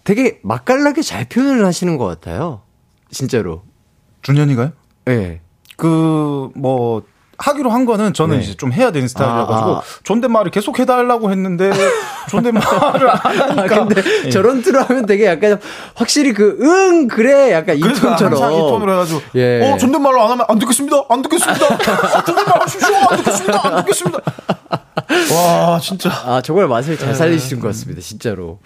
[0.03, 2.61] 되게 맛깔나게 잘 표현을 하시는 것 같아요.
[3.11, 3.63] 진짜로.
[4.23, 4.71] 준현이가요?
[5.07, 5.41] 예.
[5.75, 7.03] 그, 뭐,
[7.39, 8.43] 하기로 한 거는 저는 네.
[8.43, 9.81] 이제 좀 해야 되는 스타일이라가지고 아, 아.
[10.03, 11.71] 존댓말을 계속 해달라고 했는데
[12.29, 13.75] 존댓말을 안 하니까.
[13.75, 14.29] 아, 근데 예.
[14.29, 15.59] 저런 투로 하면 되게 약간
[15.93, 17.51] 확실히 그, 응, 그래.
[17.51, 18.33] 약간 이 톤처럼.
[18.33, 19.71] 이 톤으로 해가지고 예.
[19.71, 21.03] 어 존댓말로 안 하면 안 듣겠습니다.
[21.09, 21.77] 안 듣겠습니다.
[22.25, 22.95] 존댓말 하십시오.
[22.95, 23.67] 안 듣겠습니다.
[23.67, 24.19] 안 듣겠습니다.
[25.35, 28.01] 와 진짜 아, 정말 맛을 잘 살리시는 것 같습니다.
[28.01, 28.59] 진짜로.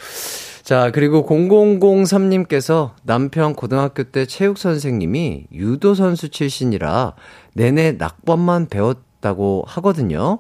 [0.72, 7.14] 자, 그리고 0003님께서 남편 고등학교 때 체육 선생님이 유도 선수 출신이라
[7.56, 10.40] 내내 낙법만 배웠다고 하거든요.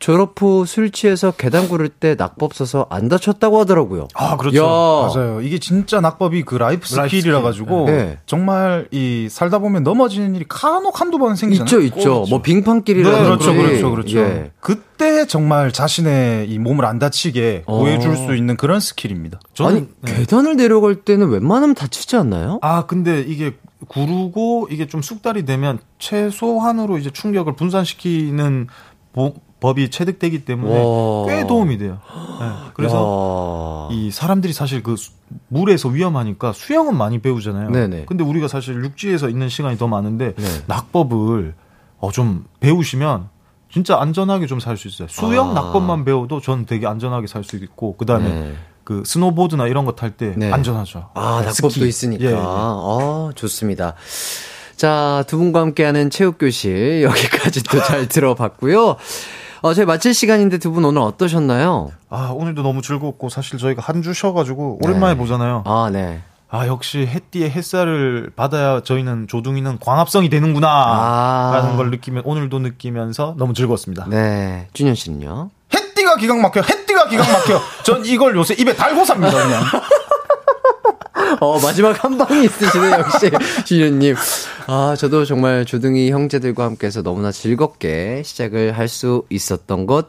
[0.00, 4.08] 졸업 후 술 취해서 계단 구를 때 낙법 써서 안 다쳤다고 하더라고요.
[4.14, 4.56] 아, 그렇죠.
[4.56, 4.62] 야.
[4.64, 5.42] 맞아요.
[5.42, 7.42] 이게 진짜 낙법이 그 life skill이라 skill.
[7.42, 8.18] 가지고 네.
[8.24, 11.82] 정말 이 살다 보면 넘어지는 일이 간혹 한두 번 생기잖아요.
[11.84, 12.24] 있죠, 있죠.
[12.30, 13.24] 뭐 빙판길이라든지.
[13.24, 14.18] 그렇죠, 그렇죠, 그렇죠.
[14.20, 14.50] 예.
[14.60, 17.78] 그때 정말 자신의 이 몸을 안 다치게 어.
[17.80, 19.38] 보여줄 수 있는 그런 skill입니다.
[19.52, 20.14] 저는 아니, 네.
[20.20, 22.58] 계단을 내려갈 때는 웬만하면 다치지 않나요?
[22.62, 23.54] 아 근데 이게
[23.88, 28.68] 구르고 이게 좀 숙달이 되면 최소한으로 이제 충격을 분산시키는
[29.12, 31.26] 보- 법이 체득되기 때문에 와.
[31.28, 31.98] 꽤 도움이 돼요.
[32.40, 33.94] 네, 그래서 야.
[33.94, 35.12] 이 사람들이 사실 그 수-
[35.48, 37.70] 물에서 위험하니까 수영은 많이 배우잖아요.
[37.70, 38.04] 네네.
[38.06, 40.44] 근데 우리가 사실 육지에서 있는 시간이 더 많은데 네.
[40.66, 41.54] 낙법을
[42.00, 43.28] 어 좀 배우시면
[43.70, 45.08] 진짜 안전하게 좀 살 수 있어요.
[45.08, 45.52] 수영 아.
[45.52, 48.54] 낙법만 배워도 전 되게 안전하게 살 수 있고 그다음에 네.
[48.84, 50.50] 그 스노보드나 이런 거 탈때 네.
[50.50, 51.10] 안전하죠.
[51.14, 51.86] 아, 네, 낙법도.
[51.86, 52.24] 있으니까.
[52.24, 52.34] 예, 예.
[52.36, 53.94] 아, 좋습니다.
[54.76, 58.96] 자, 두 분과 함께하는 체육교실 여기까지 또 잘 들어봤고요.
[59.62, 61.90] 어, 저희 마칠 시간인데 두 분 오늘 어떠셨나요?
[62.08, 65.62] 아, 오늘도 너무 즐겁고 사실 저희가 한 주 쉬어가지고 오랜만에 보잖아요.
[65.66, 66.20] 아, 네.
[66.48, 70.68] 아, 역시 햇띠의 햇살을 받아야 저희는 조둥이는 광합성이 되는구나.
[70.68, 71.50] 아.
[71.54, 74.06] 라는 걸 느끼면, 오늘도 느끼면서 너무 즐거웠습니다.
[74.08, 74.66] 네.
[74.72, 75.50] 준현 씨는요?
[75.74, 77.60] 햇띠가 기강 막혀, 햇띠가 기강 막혀.
[77.84, 79.62] 전 이걸 요새 입에 달고 삽니다, 그냥.
[81.40, 83.30] 어, 마지막 한 방이 있으시네요, 역시.
[83.64, 84.14] 준현님.
[84.66, 90.08] 아, 저도 정말 조둥이 형제들과 함께해서 너무나 즐겁게 시작을 할 수 있었던 것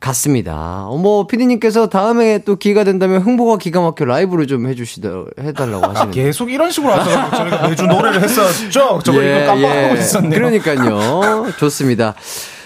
[0.00, 0.86] 같습니다.
[0.86, 5.08] 어, 뭐, 피디님께서 다음에 또 기회가 된다면 흥보가 기가 막혀 라이브를 좀 해주시다,
[5.40, 6.22] 해달라고 하시는데.
[6.22, 9.00] 계속 이런 식으로 하셔서 저희가 매주 노래를 했었죠.
[9.04, 10.32] 저거 이거 깜빡하고 있었네요.
[10.32, 11.46] 예, 그러니까요.
[11.58, 12.14] 좋습니다.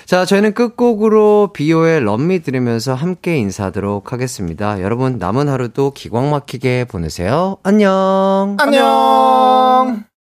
[0.08, 4.80] 자, 저희는 끝곡으로 비오의 럼미 들으면서 함께 인사하도록 하겠습니다.
[4.80, 7.58] 여러분, 남은 하루도 기광 막히게 보내세요.
[7.62, 8.56] 안녕.
[8.58, 10.08] 안녕.